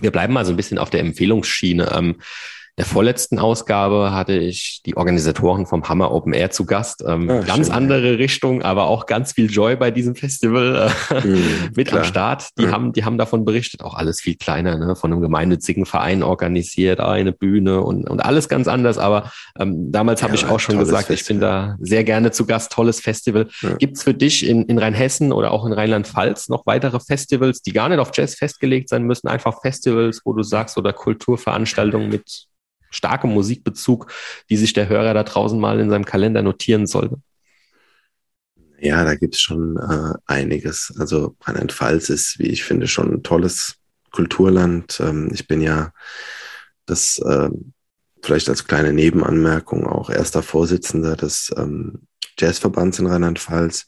wir 0.00 0.10
bleiben 0.10 0.34
mal 0.34 0.44
so 0.44 0.52
ein 0.52 0.56
bisschen 0.56 0.78
auf 0.78 0.90
der 0.90 1.00
Empfehlungsschiene. 1.00 1.90
Ähm, 1.96 2.16
der 2.78 2.84
vorletzten 2.84 3.38
Ausgabe 3.38 4.12
hatte 4.12 4.34
ich 4.34 4.82
die 4.84 4.98
Organisatoren 4.98 5.64
vom 5.64 5.88
Hammer 5.88 6.12
Open 6.12 6.34
Air 6.34 6.50
zu 6.50 6.66
Gast. 6.66 7.02
Ähm, 7.06 7.30
ah, 7.30 7.40
ganz 7.40 7.68
schön, 7.68 7.74
andere 7.74 8.10
ja. 8.10 8.16
Richtung, 8.16 8.60
aber 8.60 8.84
auch 8.88 9.06
ganz 9.06 9.32
viel 9.32 9.50
Joy 9.50 9.76
bei 9.76 9.90
diesem 9.90 10.14
Festival 10.14 10.90
äh, 11.10 11.26
mhm, 11.26 11.70
mit 11.74 11.88
klar. 11.88 12.02
am 12.02 12.06
Start. 12.06 12.48
Die, 12.58 12.66
mhm. 12.66 12.72
haben, 12.72 12.92
die 12.92 13.04
haben 13.04 13.16
davon 13.16 13.46
berichtet, 13.46 13.82
auch 13.82 13.94
alles 13.94 14.20
viel 14.20 14.36
kleiner, 14.36 14.76
ne? 14.76 14.94
von 14.94 15.10
einem 15.10 15.22
gemeinnützigen 15.22 15.86
Verein 15.86 16.22
organisiert, 16.22 17.00
eine 17.00 17.32
Bühne 17.32 17.80
und, 17.80 18.10
und 18.10 18.20
alles 18.20 18.46
ganz 18.46 18.68
anders. 18.68 18.98
Aber 18.98 19.32
ähm, 19.58 19.90
damals 19.90 20.20
ja, 20.20 20.26
habe 20.26 20.36
ich 20.36 20.44
auch 20.44 20.60
schon 20.60 20.78
gesagt, 20.78 21.06
Festival. 21.06 21.16
ich 21.16 21.26
bin 21.28 21.40
da 21.40 21.76
sehr 21.80 22.04
gerne 22.04 22.30
zu 22.30 22.44
Gast. 22.44 22.72
Tolles 22.72 23.00
Festival. 23.00 23.48
Ja. 23.62 23.74
Gibt 23.76 23.96
es 23.96 24.02
für 24.02 24.12
dich 24.12 24.46
in, 24.46 24.64
in 24.64 24.76
Rheinhessen 24.76 25.32
oder 25.32 25.50
auch 25.52 25.64
in 25.64 25.72
Rheinland-Pfalz 25.72 26.50
noch 26.50 26.66
weitere 26.66 27.00
Festivals, 27.00 27.62
die 27.62 27.72
gar 27.72 27.88
nicht 27.88 28.00
auf 28.00 28.10
Jazz 28.12 28.34
festgelegt 28.34 28.90
sein 28.90 29.04
müssen? 29.04 29.28
Einfach 29.28 29.62
Festivals, 29.62 30.20
wo 30.26 30.34
du 30.34 30.42
sagst, 30.42 30.76
oder 30.76 30.92
Kulturveranstaltungen 30.92 32.10
mit 32.10 32.48
starkem 32.90 33.32
Musikbezug, 33.32 34.12
die 34.50 34.56
sich 34.56 34.72
der 34.72 34.88
Hörer 34.88 35.14
da 35.14 35.22
draußen 35.22 35.58
mal 35.58 35.80
in 35.80 35.90
seinem 35.90 36.04
Kalender 36.04 36.42
notieren 36.42 36.86
sollte? 36.86 37.20
Ja, 38.78 39.04
da 39.04 39.14
gibt 39.14 39.34
es 39.34 39.40
schon 39.40 39.76
äh, 39.76 40.14
einiges. 40.26 40.94
Also 40.98 41.36
Rheinland-Pfalz 41.42 42.10
ist, 42.10 42.38
wie 42.38 42.48
ich 42.48 42.64
finde, 42.64 42.86
schon 42.88 43.12
ein 43.12 43.22
tolles 43.22 43.76
Kulturland. 44.10 45.00
Ähm, 45.00 45.30
ich 45.32 45.48
bin 45.48 45.60
ja 45.60 45.92
das 46.84 47.18
äh, 47.18 47.48
vielleicht 48.22 48.48
als 48.48 48.66
kleine 48.66 48.92
Nebenanmerkung 48.92 49.86
auch 49.86 50.10
erster 50.10 50.42
Vorsitzender 50.42 51.16
des 51.16 51.54
ähm, 51.56 52.06
Jazzverbands 52.38 52.98
in 52.98 53.06
Rheinland-Pfalz. 53.06 53.86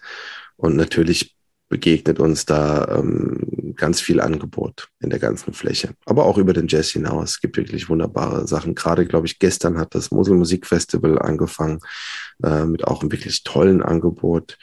Und 0.57 0.77
natürlich 0.77 1.37
begegnet 1.69 2.19
uns 2.19 2.47
da 2.47 2.99
ähm, 2.99 3.75
ganz 3.77 4.01
viel 4.01 4.21
Angebot 4.21 4.89
in 5.01 5.11
der 5.11 5.19
ganzen 5.19 5.53
Fläche. 5.53 5.91
Aber 6.07 6.25
auch 6.25 6.39
über 6.39 6.53
den 6.53 6.69
Jazz 6.69 6.91
hinaus. 6.91 7.31
Es 7.31 7.41
gibt 7.41 7.57
wirklich 7.57 7.89
wunderbare 7.89 8.47
Sachen. 8.47 8.75
Gerade, 8.75 9.07
glaube 9.07 9.27
ich, 9.27 9.39
gestern 9.39 9.79
hat 9.79 9.95
das 9.95 10.11
Mosel 10.11 10.35
Musikfestival 10.37 11.19
angefangen 11.19 11.81
äh, 12.43 12.65
mit 12.65 12.85
auch 12.85 13.01
einem 13.01 13.13
wirklich 13.13 13.45
tollen 13.45 13.83
Angebot. 13.83 14.59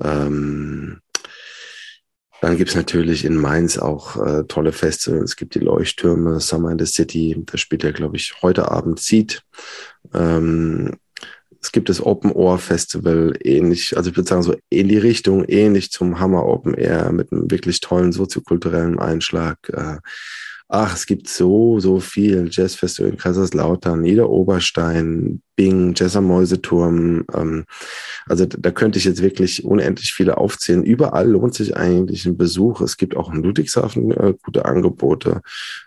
Ähm, 0.00 1.00
Dann 2.40 2.56
gibt 2.56 2.70
es 2.70 2.76
natürlich 2.76 3.24
in 3.24 3.36
Mainz 3.36 3.78
auch 3.78 4.16
äh, 4.16 4.44
tolle 4.44 4.72
Feste. 4.72 5.16
Es 5.16 5.36
gibt 5.36 5.54
die 5.54 5.60
Leuchttürme, 5.60 6.40
Summer 6.40 6.72
in 6.72 6.78
the 6.78 6.86
City. 6.86 7.42
Da 7.46 7.56
spielt 7.56 7.84
ja, 7.84 7.90
glaube 7.90 8.16
ich, 8.16 8.34
heute 8.42 8.70
Abend 8.70 9.00
Seed. 9.00 9.42
Ähm, 10.12 10.96
es 11.64 11.72
gibt 11.72 11.88
das 11.88 12.04
Open 12.04 12.30
Ohr 12.30 12.58
Festival, 12.58 13.32
ähnlich, 13.42 13.96
also 13.96 14.10
ich 14.10 14.16
würde 14.16 14.28
sagen, 14.28 14.42
so 14.42 14.54
in 14.68 14.88
die 14.88 14.98
Richtung, 14.98 15.44
ähnlich 15.44 15.90
zum 15.90 16.20
Hammer 16.20 16.44
Open 16.44 16.74
Air 16.74 17.10
mit 17.10 17.32
einem 17.32 17.50
wirklich 17.50 17.80
tollen 17.80 18.12
soziokulturellen 18.12 18.98
Einschlag. 18.98 19.56
Äh, 19.72 19.96
ach, 20.68 20.94
es 20.94 21.06
gibt 21.06 21.26
so, 21.26 21.80
so 21.80 22.00
viel 22.00 22.48
Jazzfestival 22.50 23.12
in 23.12 23.16
Kaiserslautern, 23.16 24.02
Niederoberstein, 24.02 25.40
Bing, 25.56 25.94
Jazz 25.96 26.16
am 26.16 26.26
Mäuseturm. 26.26 27.24
Ähm, 27.32 27.64
also 28.26 28.44
da 28.44 28.70
könnte 28.70 28.98
ich 28.98 29.06
jetzt 29.06 29.22
wirklich 29.22 29.64
unendlich 29.64 30.12
viele 30.12 30.36
aufzählen. 30.36 30.84
Überall 30.84 31.30
lohnt 31.30 31.54
sich 31.54 31.78
eigentlich 31.78 32.26
ein 32.26 32.36
Besuch. 32.36 32.82
Es 32.82 32.98
gibt 32.98 33.16
auch 33.16 33.32
in 33.32 33.42
Ludwigshafen 33.42 34.10
äh, 34.10 34.34
gute 34.42 34.66
Angebote. 34.66 35.40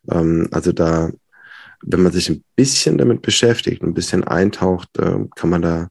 Ähm, 0.10 0.48
also 0.52 0.72
da 0.72 1.12
wenn 1.84 2.02
man 2.02 2.12
sich 2.12 2.30
ein 2.30 2.44
bisschen 2.56 2.98
damit 2.98 3.22
beschäftigt, 3.22 3.84
ein 3.84 3.94
bisschen 3.94 4.24
eintaucht, 4.24 4.90
äh, 4.98 5.20
kann 5.36 5.50
man 5.50 5.62
da 5.62 5.90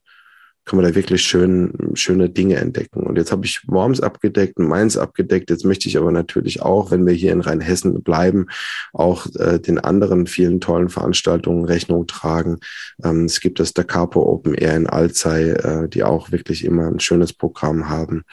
kann 0.66 0.80
man 0.80 0.84
da 0.84 0.96
wirklich 0.96 1.22
schön, 1.22 1.72
schöne 1.94 2.28
Dinge 2.28 2.56
entdecken. 2.56 3.04
Und 3.04 3.16
jetzt 3.16 3.30
habe 3.30 3.46
ich 3.46 3.62
Worms 3.68 4.00
abgedeckt 4.00 4.56
und 4.56 4.66
Mainz 4.66 4.96
abgedeckt. 4.96 5.48
Jetzt 5.48 5.64
möchte 5.64 5.88
ich 5.88 5.96
aber 5.96 6.10
natürlich 6.10 6.60
auch, 6.60 6.90
wenn 6.90 7.06
wir 7.06 7.12
hier 7.12 7.32
in 7.32 7.40
Rheinhessen 7.40 8.02
bleiben, 8.02 8.48
auch 8.92 9.26
äh, 9.36 9.60
den 9.60 9.78
anderen 9.78 10.26
vielen 10.26 10.60
tollen 10.60 10.88
Veranstaltungen 10.88 11.64
Rechnung 11.64 12.08
tragen. 12.08 12.58
Ähm, 13.02 13.26
es 13.26 13.40
gibt 13.40 13.60
das 13.60 13.74
Da 13.74 13.84
Open 13.86 14.54
Air 14.54 14.76
in 14.76 14.88
Alzey, 14.88 15.50
äh, 15.50 15.88
die 15.88 16.02
auch 16.02 16.32
wirklich 16.32 16.64
immer 16.64 16.88
ein 16.88 16.98
schönes 16.98 17.32
Programm 17.32 17.88
haben. 17.88 18.24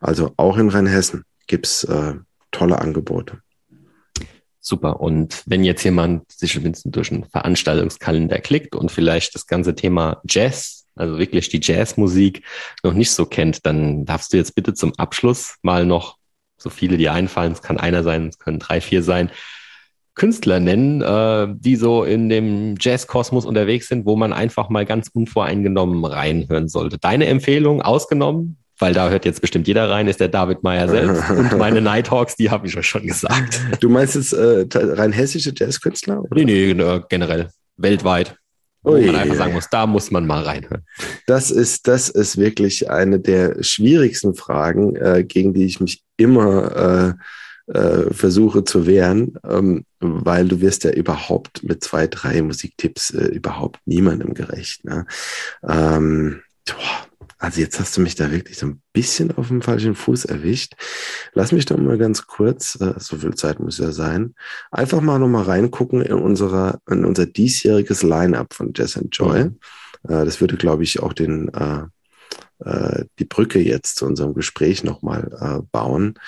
Also 0.00 0.32
auch 0.36 0.58
in 0.58 0.68
Rheinhessen 0.68 1.24
gibt's 1.46 1.84
äh, 1.84 2.14
tolle 2.50 2.78
Angebote. 2.80 3.38
Super. 4.68 5.00
Und 5.00 5.44
wenn 5.46 5.64
jetzt 5.64 5.82
jemand 5.82 6.30
sich 6.30 6.60
durch 6.84 7.10
einen 7.10 7.24
Veranstaltungskalender 7.24 8.38
klickt 8.40 8.76
und 8.76 8.92
vielleicht 8.92 9.34
das 9.34 9.46
ganze 9.46 9.74
Thema 9.74 10.20
Jazz, 10.28 10.84
also 10.94 11.18
wirklich 11.18 11.48
die 11.48 11.60
Jazzmusik, 11.62 12.42
noch 12.82 12.92
nicht 12.92 13.10
so 13.10 13.24
kennt, 13.24 13.64
dann 13.64 14.04
darfst 14.04 14.30
du 14.30 14.36
jetzt 14.36 14.54
bitte 14.54 14.74
zum 14.74 14.92
Abschluss 14.98 15.54
mal 15.62 15.86
noch 15.86 16.18
so 16.58 16.68
viele, 16.68 16.98
die 16.98 17.08
einfallen, 17.08 17.52
es 17.52 17.62
kann 17.62 17.78
einer 17.78 18.02
sein, 18.02 18.26
es 18.26 18.38
können 18.38 18.58
drei, 18.58 18.82
vier 18.82 19.02
sein, 19.02 19.30
Künstler 20.14 20.60
nennen, 20.60 21.00
äh, 21.00 21.48
die 21.56 21.76
so 21.76 22.04
in 22.04 22.28
dem 22.28 22.74
Jazzkosmos 22.78 23.46
unterwegs 23.46 23.88
sind, 23.88 24.04
wo 24.04 24.16
man 24.16 24.34
einfach 24.34 24.68
mal 24.68 24.84
ganz 24.84 25.08
unvoreingenommen 25.08 26.04
reinhören 26.04 26.68
sollte. 26.68 26.98
Deine 26.98 27.24
Empfehlung 27.24 27.80
ausgenommen? 27.80 28.58
Weil 28.78 28.94
da 28.94 29.10
hört 29.10 29.24
jetzt 29.24 29.40
bestimmt 29.40 29.66
jeder 29.66 29.90
rein, 29.90 30.08
ist 30.08 30.20
der 30.20 30.28
David 30.28 30.62
Meyer 30.62 30.88
selbst. 30.88 31.30
Und 31.30 31.56
meine 31.58 31.80
Nighthawks, 31.80 32.36
die 32.36 32.50
habe 32.50 32.66
ich 32.66 32.76
euch 32.76 32.86
schon 32.86 33.06
gesagt. 33.06 33.60
Du 33.80 33.88
meinst 33.88 34.14
jetzt 34.14 34.32
äh, 34.32 34.66
rein 34.72 35.12
hessische 35.12 35.52
Jazzkünstler? 35.54 36.22
Nee, 36.34 36.44
nee, 36.44 36.70
äh, 36.70 37.02
generell, 37.08 37.50
weltweit. 37.76 38.36
Wo 38.82 38.92
Ui, 38.92 39.06
man 39.06 39.16
einfach 39.16 39.34
sagen 39.34 39.52
muss, 39.52 39.68
da 39.70 39.86
muss 39.86 40.10
man 40.10 40.26
mal 40.26 40.42
reinhören. 40.42 40.84
Das 41.26 41.50
ist, 41.50 41.88
das 41.88 42.08
ist 42.08 42.38
wirklich 42.38 42.88
eine 42.88 43.18
der 43.18 43.62
schwierigsten 43.62 44.34
Fragen, 44.34 44.94
äh, 44.96 45.24
gegen 45.24 45.52
die 45.52 45.64
ich 45.64 45.80
mich 45.80 46.02
immer 46.16 47.16
äh, 47.68 47.76
äh, 47.76 48.14
versuche 48.14 48.64
zu 48.64 48.86
wehren, 48.86 49.34
ähm, 49.44 49.84
weil 49.98 50.46
du 50.46 50.60
wirst 50.60 50.84
ja 50.84 50.92
überhaupt 50.92 51.64
mit 51.64 51.82
zwei, 51.82 52.06
drei 52.06 52.40
Musiktipps 52.40 53.10
äh, 53.10 53.26
überhaupt 53.26 53.80
niemandem 53.84 54.32
gerecht. 54.32 54.84
Ne? 54.84 55.06
Ähm, 55.68 56.40
boah 56.64 57.07
also 57.38 57.60
jetzt 57.60 57.78
hast 57.78 57.96
du 57.96 58.00
mich 58.00 58.16
da 58.16 58.32
wirklich 58.32 58.58
so 58.58 58.66
ein 58.66 58.82
bisschen 58.92 59.30
auf 59.36 59.48
dem 59.48 59.62
falschen 59.62 59.94
Fuß 59.94 60.24
erwischt. 60.24 60.74
Lass 61.34 61.52
mich 61.52 61.66
doch 61.66 61.76
mal 61.76 61.96
ganz 61.96 62.26
kurz, 62.26 62.76
äh, 62.80 62.94
so 62.98 63.16
viel 63.16 63.34
Zeit 63.34 63.60
muss 63.60 63.78
ja 63.78 63.92
sein, 63.92 64.34
einfach 64.72 65.00
mal 65.00 65.20
nochmal 65.20 65.44
reingucken 65.44 66.02
in 66.02 66.14
unserer, 66.14 66.80
in 66.90 67.04
unser 67.04 67.26
diesjähriges 67.26 68.02
Line-up 68.02 68.54
von 68.54 68.72
Jazz 68.74 68.96
and 68.96 69.16
Joy. 69.16 69.44
Mhm. 69.44 69.58
Äh, 70.08 70.24
das 70.24 70.40
würde, 70.40 70.56
glaube 70.56 70.82
ich, 70.82 71.00
auch 71.00 71.12
den, 71.12 71.48
äh, 71.54 71.84
die 73.20 73.24
Brücke 73.24 73.60
jetzt 73.60 73.96
zu 73.96 74.04
unserem 74.04 74.34
Gespräch 74.34 74.82
nochmal 74.82 75.62
bauen 75.70 76.18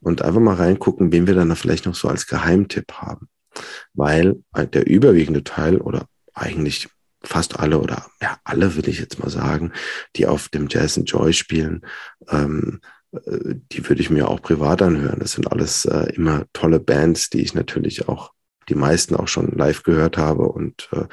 und 0.00 0.22
einfach 0.22 0.40
mal 0.40 0.54
reingucken, 0.54 1.10
wen 1.10 1.26
wir 1.26 1.34
dann 1.34 1.56
vielleicht 1.56 1.86
noch 1.86 1.96
so 1.96 2.06
als 2.06 2.28
Geheimtipp 2.28 2.92
haben. 2.92 3.28
Weil 3.92 4.36
der 4.54 4.86
überwiegende 4.86 5.42
Teil 5.42 5.78
oder 5.78 6.06
eigentlich 6.34 6.88
fast 7.24 7.58
alle 7.58 7.78
oder 7.78 8.06
ja, 8.20 8.38
alle 8.44 8.76
will 8.76 8.88
ich 8.88 8.98
jetzt 8.98 9.18
mal 9.18 9.30
sagen, 9.30 9.72
die 10.16 10.26
auf 10.26 10.48
dem 10.48 10.66
Jazz 10.68 10.98
and 10.98 11.08
Joy 11.10 11.32
spielen, 11.32 11.82
ähm, 12.28 12.80
äh, 13.12 13.54
die 13.72 13.88
würde 13.88 14.02
ich 14.02 14.10
mir 14.10 14.28
auch 14.28 14.42
privat 14.42 14.82
anhören. 14.82 15.20
Das 15.20 15.32
sind 15.32 15.50
alles 15.50 15.84
äh, 15.84 16.12
immer 16.14 16.44
tolle 16.52 16.80
Bands, 16.80 17.30
die 17.30 17.42
ich 17.42 17.54
natürlich 17.54 18.08
auch 18.08 18.32
die 18.68 18.74
meisten 18.74 19.16
auch 19.16 19.28
schon 19.28 19.56
live 19.56 19.82
gehört 19.82 20.16
habe 20.16 20.44
und 20.44 20.88
äh, 20.92 21.04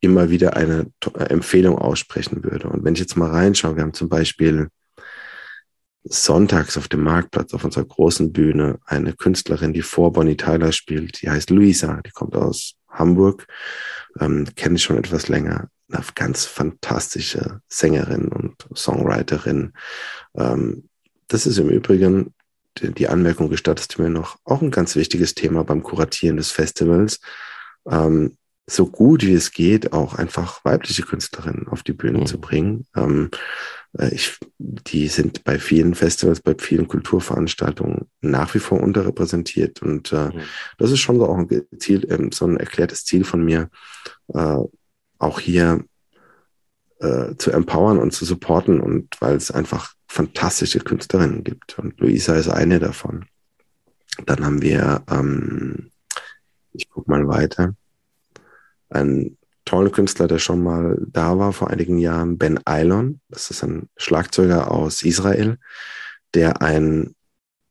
immer 0.00 0.30
wieder 0.30 0.56
eine 0.56 0.86
Empfehlung 1.14 1.78
aussprechen 1.78 2.42
würde. 2.42 2.68
Und 2.68 2.84
wenn 2.84 2.94
ich 2.94 3.00
jetzt 3.00 3.16
mal 3.16 3.30
reinschaue, 3.30 3.76
wir 3.76 3.82
haben 3.82 3.94
zum 3.94 4.08
Beispiel 4.08 4.68
sonntags 6.08 6.76
auf 6.76 6.88
dem 6.88 7.02
Marktplatz 7.02 7.52
auf 7.54 7.64
unserer 7.64 7.84
großen 7.84 8.32
Bühne 8.32 8.78
eine 8.86 9.12
Künstlerin, 9.12 9.72
die 9.72 9.82
vor 9.82 10.12
Bonnie 10.12 10.36
Tyler 10.36 10.72
spielt, 10.72 11.22
die 11.22 11.30
heißt 11.30 11.50
Luisa, 11.50 12.00
die 12.04 12.10
kommt 12.10 12.36
aus 12.36 12.74
Hamburg 12.88 13.46
ähm, 14.20 14.46
kenne 14.54 14.76
ich 14.76 14.82
schon 14.82 14.98
etwas 14.98 15.28
länger. 15.28 15.68
Eine 15.90 16.04
ganz 16.14 16.44
fantastische 16.44 17.60
Sängerin 17.68 18.28
und 18.28 18.66
Songwriterin. 18.74 19.72
Ähm, 20.34 20.88
das 21.28 21.46
ist 21.46 21.58
im 21.58 21.68
Übrigen, 21.68 22.34
die, 22.78 23.08
Anmerkung 23.08 23.48
gestattest 23.48 23.96
du 23.96 24.02
mir 24.02 24.10
noch, 24.10 24.36
auch 24.44 24.62
ein 24.62 24.70
ganz 24.70 24.96
wichtiges 24.96 25.34
Thema 25.34 25.64
beim 25.64 25.82
Kuratieren 25.82 26.36
des 26.36 26.50
Festivals. 26.50 27.20
Ähm, 27.88 28.36
so 28.66 28.86
gut 28.86 29.22
wie 29.22 29.34
es 29.34 29.52
geht, 29.52 29.92
auch 29.92 30.14
einfach 30.14 30.64
weibliche 30.64 31.02
Künstlerinnen 31.02 31.68
auf 31.68 31.82
die 31.82 31.92
Bühne 31.92 32.20
mhm. 32.20 32.26
zu 32.26 32.40
bringen. 32.40 32.86
Ähm, 32.96 33.30
äh, 33.96 34.12
ich, 34.12 34.38
die 34.58 35.06
sind 35.08 35.44
bei 35.44 35.58
vielen 35.58 35.94
Festivals, 35.94 36.40
bei 36.40 36.54
vielen 36.58 36.88
Kulturveranstaltungen 36.88 38.08
nach 38.20 38.54
wie 38.54 38.58
vor 38.58 38.80
unterrepräsentiert. 38.80 39.82
Und 39.82 40.12
äh, 40.12 40.30
mhm. 40.30 40.40
das 40.78 40.90
ist 40.90 40.98
schon 40.98 41.18
so 41.18 41.26
auch 41.26 41.38
ein 41.38 41.48
Ziel, 41.78 42.06
ähm, 42.10 42.32
so 42.32 42.46
ein 42.46 42.56
erklärtes 42.56 43.04
Ziel 43.04 43.24
von 43.24 43.44
mir, 43.44 43.70
äh, 44.34 44.58
auch 45.18 45.40
hier 45.40 45.84
äh, 46.98 47.36
zu 47.36 47.52
empowern 47.52 47.98
und 47.98 48.12
zu 48.12 48.24
supporten. 48.24 48.80
Und 48.80 49.14
weil 49.20 49.36
es 49.36 49.52
einfach 49.52 49.94
fantastische 50.08 50.80
Künstlerinnen 50.80 51.44
gibt. 51.44 51.78
Und 51.78 52.00
Luisa 52.00 52.34
ist 52.34 52.48
eine 52.48 52.80
davon. 52.80 53.26
Dann 54.24 54.44
haben 54.44 54.62
wir, 54.62 55.04
ähm, 55.08 55.90
ich 56.72 56.88
guck 56.88 57.06
mal 57.06 57.28
weiter, 57.28 57.74
ein 58.88 59.36
tollen 59.64 59.92
Künstler, 59.92 60.28
der 60.28 60.38
schon 60.38 60.62
mal 60.62 60.96
da 61.06 61.38
war 61.38 61.52
vor 61.52 61.70
einigen 61.70 61.98
Jahren, 61.98 62.38
Ben 62.38 62.60
Eilon. 62.64 63.20
Das 63.28 63.50
ist 63.50 63.62
ein 63.62 63.88
Schlagzeuger 63.96 64.70
aus 64.70 65.02
Israel, 65.02 65.58
der 66.34 66.62
ein 66.62 67.14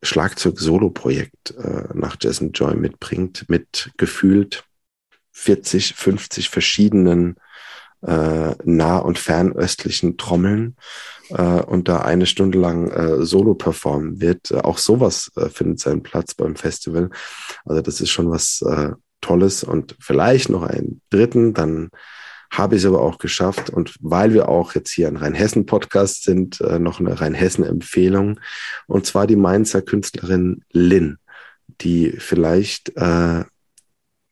Schlagzeug-Solo-Projekt 0.03 1.55
äh, 1.57 1.87
nach 1.93 2.17
and 2.23 2.57
Joy 2.57 2.75
mitbringt, 2.75 3.45
mit 3.47 3.91
gefühlt 3.97 4.63
40, 5.31 5.95
50 5.95 6.49
verschiedenen 6.49 7.37
äh, 8.05 8.55
nah- 8.63 8.99
und 8.99 9.17
fernöstlichen 9.17 10.17
Trommeln 10.17 10.75
äh, 11.29 11.41
und 11.41 11.87
da 11.87 12.01
eine 12.01 12.25
Stunde 12.25 12.59
lang 12.59 12.91
äh, 12.91 13.25
Solo 13.25 13.55
performen 13.55 14.21
wird. 14.21 14.53
Auch 14.53 14.77
sowas 14.77 15.31
äh, 15.35 15.49
findet 15.49 15.79
seinen 15.79 16.03
Platz 16.03 16.35
beim 16.35 16.55
Festival. 16.55 17.09
Also 17.65 17.81
das 17.81 18.01
ist 18.01 18.11
schon 18.11 18.29
was 18.29 18.61
äh, 18.61 18.91
Tolles 19.25 19.63
und 19.63 19.95
vielleicht 19.99 20.49
noch 20.49 20.61
einen 20.61 21.01
dritten, 21.09 21.55
dann 21.55 21.89
habe 22.51 22.75
ich 22.75 22.83
es 22.83 22.85
aber 22.85 23.01
auch 23.01 23.17
geschafft. 23.17 23.71
Und 23.71 23.95
weil 24.01 24.33
wir 24.35 24.49
auch 24.49 24.75
jetzt 24.75 24.91
hier 24.91 25.07
ein 25.07 25.17
Rheinhessen-Podcast 25.17 26.23
sind, 26.23 26.61
äh, 26.61 26.77
noch 26.77 26.99
eine 26.99 27.19
Rheinhessen-Empfehlung. 27.19 28.39
Und 28.85 29.07
zwar 29.07 29.25
die 29.25 29.35
Mainzer 29.35 29.81
Künstlerin 29.81 30.63
Lynn, 30.71 31.17
die 31.81 32.11
vielleicht 32.19 32.95
äh, 32.95 33.43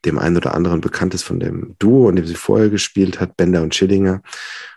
dem 0.05 0.19
einen 0.19 0.37
oder 0.37 0.53
anderen 0.53 0.79
bekannt 0.79 1.15
ist 1.15 1.23
von 1.23 1.39
dem 1.39 1.75
Duo, 1.79 2.07
in 2.07 2.15
dem 2.15 2.27
sie 2.27 2.35
vorher 2.35 2.69
gespielt 2.69 3.19
hat, 3.19 3.35
Bender 3.35 3.63
und 3.63 3.73
Schillinger. 3.73 4.21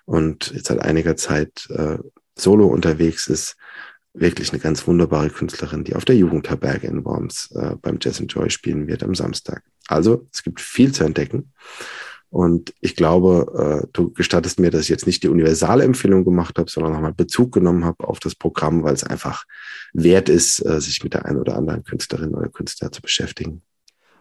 Und 0.07 0.53
jetzt 0.55 0.69
seit 0.69 0.81
einiger 0.81 1.17
Zeit 1.17 1.69
äh, 1.69 1.99
solo 2.39 2.67
unterwegs 2.69 3.27
ist 3.27 3.57
wirklich 4.19 4.51
eine 4.53 4.61
ganz 4.61 4.87
wunderbare 4.87 5.31
Künstlerin, 5.31 5.85
die 5.85 5.95
auf 5.95 6.05
der 6.05 6.17
Jugendherberge 6.17 6.87
in 6.87 7.05
Worms 7.05 7.51
äh, 7.55 7.77
beim 7.81 7.99
Jazz 8.01 8.21
and 8.21 8.33
Joy 8.33 8.51
spielen 8.51 8.87
wird 8.87 9.03
am 9.03 9.15
Samstag. 9.15 9.63
Also 9.89 10.27
es 10.33 10.43
gibt 10.43 10.61
viel 10.61 10.93
zu 10.93 11.05
entdecken. 11.05 11.53
Und 12.29 12.75
ich 12.81 12.97
glaube, 12.97 13.83
äh, 13.85 13.87
du 13.93 14.13
gestattest 14.13 14.59
mir, 14.59 14.71
dass 14.71 14.83
ich 14.83 14.89
jetzt 14.89 15.07
nicht 15.07 15.23
die 15.23 15.29
universale 15.29 15.85
Empfehlung 15.85 16.25
gemacht 16.25 16.59
habe, 16.59 16.69
sondern 16.69 16.93
nochmal 16.93 17.15
Bezug 17.15 17.53
genommen 17.53 17.85
habe 17.85 18.07
auf 18.09 18.19
das 18.19 18.35
Programm, 18.35 18.83
weil 18.83 18.95
es 18.95 19.05
einfach 19.05 19.45
wert 19.93 20.29
ist, 20.29 20.65
äh, 20.67 20.81
sich 20.81 21.05
mit 21.05 21.15
der 21.15 21.25
einen 21.25 21.39
oder 21.39 21.57
anderen 21.57 21.85
Künstlerin 21.85 22.35
oder 22.35 22.49
Künstler 22.49 22.91
zu 22.91 23.01
beschäftigen. 23.01 23.63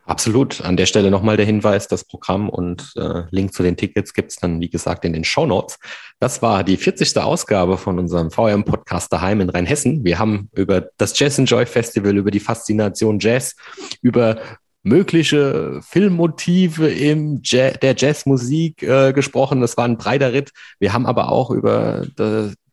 Absolut. 0.06 0.62
An 0.62 0.78
der 0.78 0.86
Stelle 0.86 1.10
nochmal 1.10 1.36
der 1.36 1.46
Hinweis, 1.46 1.88
das 1.88 2.04
Programm 2.04 2.50
und 2.50 2.94
äh, 2.96 3.24
Link 3.32 3.54
zu 3.54 3.64
den 3.64 3.76
Tickets 3.76 4.14
gibt's 4.14 4.38
dann, 4.38 4.62
wie 4.62 4.70
gesagt, 4.70 5.04
in 5.04 5.14
den 5.14 5.24
Show 5.24 5.48
Notes. 5.48 5.80
Das 6.20 6.42
war 6.42 6.64
die 6.64 6.78
40. 6.78 7.18
Ausgabe 7.18 7.78
von 7.78 7.98
unserem 7.98 8.30
VM-Podcast 8.30 9.12
daheim 9.12 9.42
in 9.42 9.50
Rheinhessen. 9.50 10.04
Wir 10.06 10.20
haben 10.20 10.50
über 10.54 10.90
das 10.98 11.18
Jazz 11.18 11.40
Enjoy 11.40 11.66
Festival, 11.66 12.16
über 12.18 12.30
die 12.30 12.40
Faszination 12.40 13.20
Jazz, 13.20 13.56
über 14.02 14.38
mögliche 14.86 15.80
Filmmotive 15.82 16.88
im 16.88 17.42
ja 17.44 17.72
der 17.72 17.96
Jazzmusik 17.98 18.84
äh, 18.84 19.14
gesprochen. 19.14 19.60
Das 19.60 19.78
war 19.78 19.86
ein 19.86 19.98
breiter 19.98 20.32
Ritt. 20.32 20.52
Wir 20.80 20.94
haben 20.94 21.08
aber 21.08 21.32
auch 21.32 21.50
über 21.50 22.06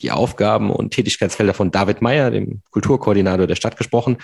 die 0.03 0.11
Aufgaben 0.11 0.71
und 0.71 0.91
Tätigkeitsfelder 0.91 1.55
von 1.55 1.71
David 1.71 2.03
Meyer, 2.03 2.31
dem 2.31 2.61
Kulturkoordinator 2.71 3.47
der 3.47 3.57
Stadt, 3.57 3.79
gesprochen. 3.79 4.19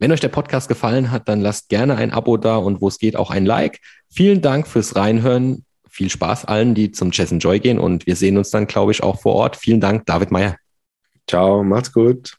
Wenn 0.00 0.12
euch 0.12 0.20
der 0.20 0.28
Podcast 0.28 0.68
gefallen 0.68 1.10
hat, 1.10 1.28
dann 1.28 1.42
lasst 1.42 1.68
gerne 1.68 1.94
ein 1.96 2.10
Abo 2.10 2.38
da 2.38 2.56
und 2.56 2.80
wo 2.80 2.88
es 2.88 2.98
geht 2.98 3.16
auch 3.16 3.30
ein 3.30 3.44
Like. 3.44 3.80
Vielen 4.08 4.40
Dank 4.40 4.66
fürs 4.66 4.96
Reinhören. 4.96 5.66
Viel 5.90 6.08
Spaß 6.08 6.46
allen, 6.46 6.74
die 6.74 6.90
zum 6.90 7.10
Chess 7.10 7.34
Joy 7.38 7.60
gehen 7.60 7.78
und 7.78 8.06
wir 8.06 8.16
sehen 8.16 8.38
uns 8.38 8.48
dann, 8.48 8.66
glaube 8.66 8.92
ich, 8.92 9.02
auch 9.02 9.20
vor 9.20 9.34
Ort. 9.34 9.56
Vielen 9.56 9.78
Dank, 9.78 10.06
David 10.06 10.30
Meyer. 10.30 10.56
Ciao, 11.28 11.62
macht's 11.62 11.92
gut. 11.92 12.32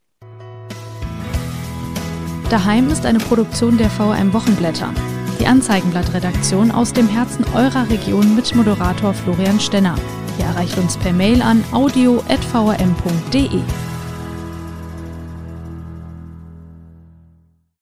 Daheim 2.49 2.89
ist 2.89 3.05
eine 3.05 3.19
Produktion 3.19 3.77
der 3.77 3.91
VRM 3.91 4.33
Wochenblätter. 4.33 4.91
Die 5.39 5.45
Anzeigenblattredaktion 5.45 6.71
aus 6.71 6.93
dem 6.93 7.07
Herzen 7.07 7.45
eurer 7.53 7.87
Region 7.91 8.35
mit 8.35 8.55
Moderator 8.55 9.13
Florian 9.13 9.59
Stenner. 9.59 9.95
Ihr 10.39 10.45
erreicht 10.45 10.79
uns 10.79 10.97
per 10.97 11.13
Mail 11.13 11.43
an 11.43 11.63
audio.vrm.de. 11.71 13.61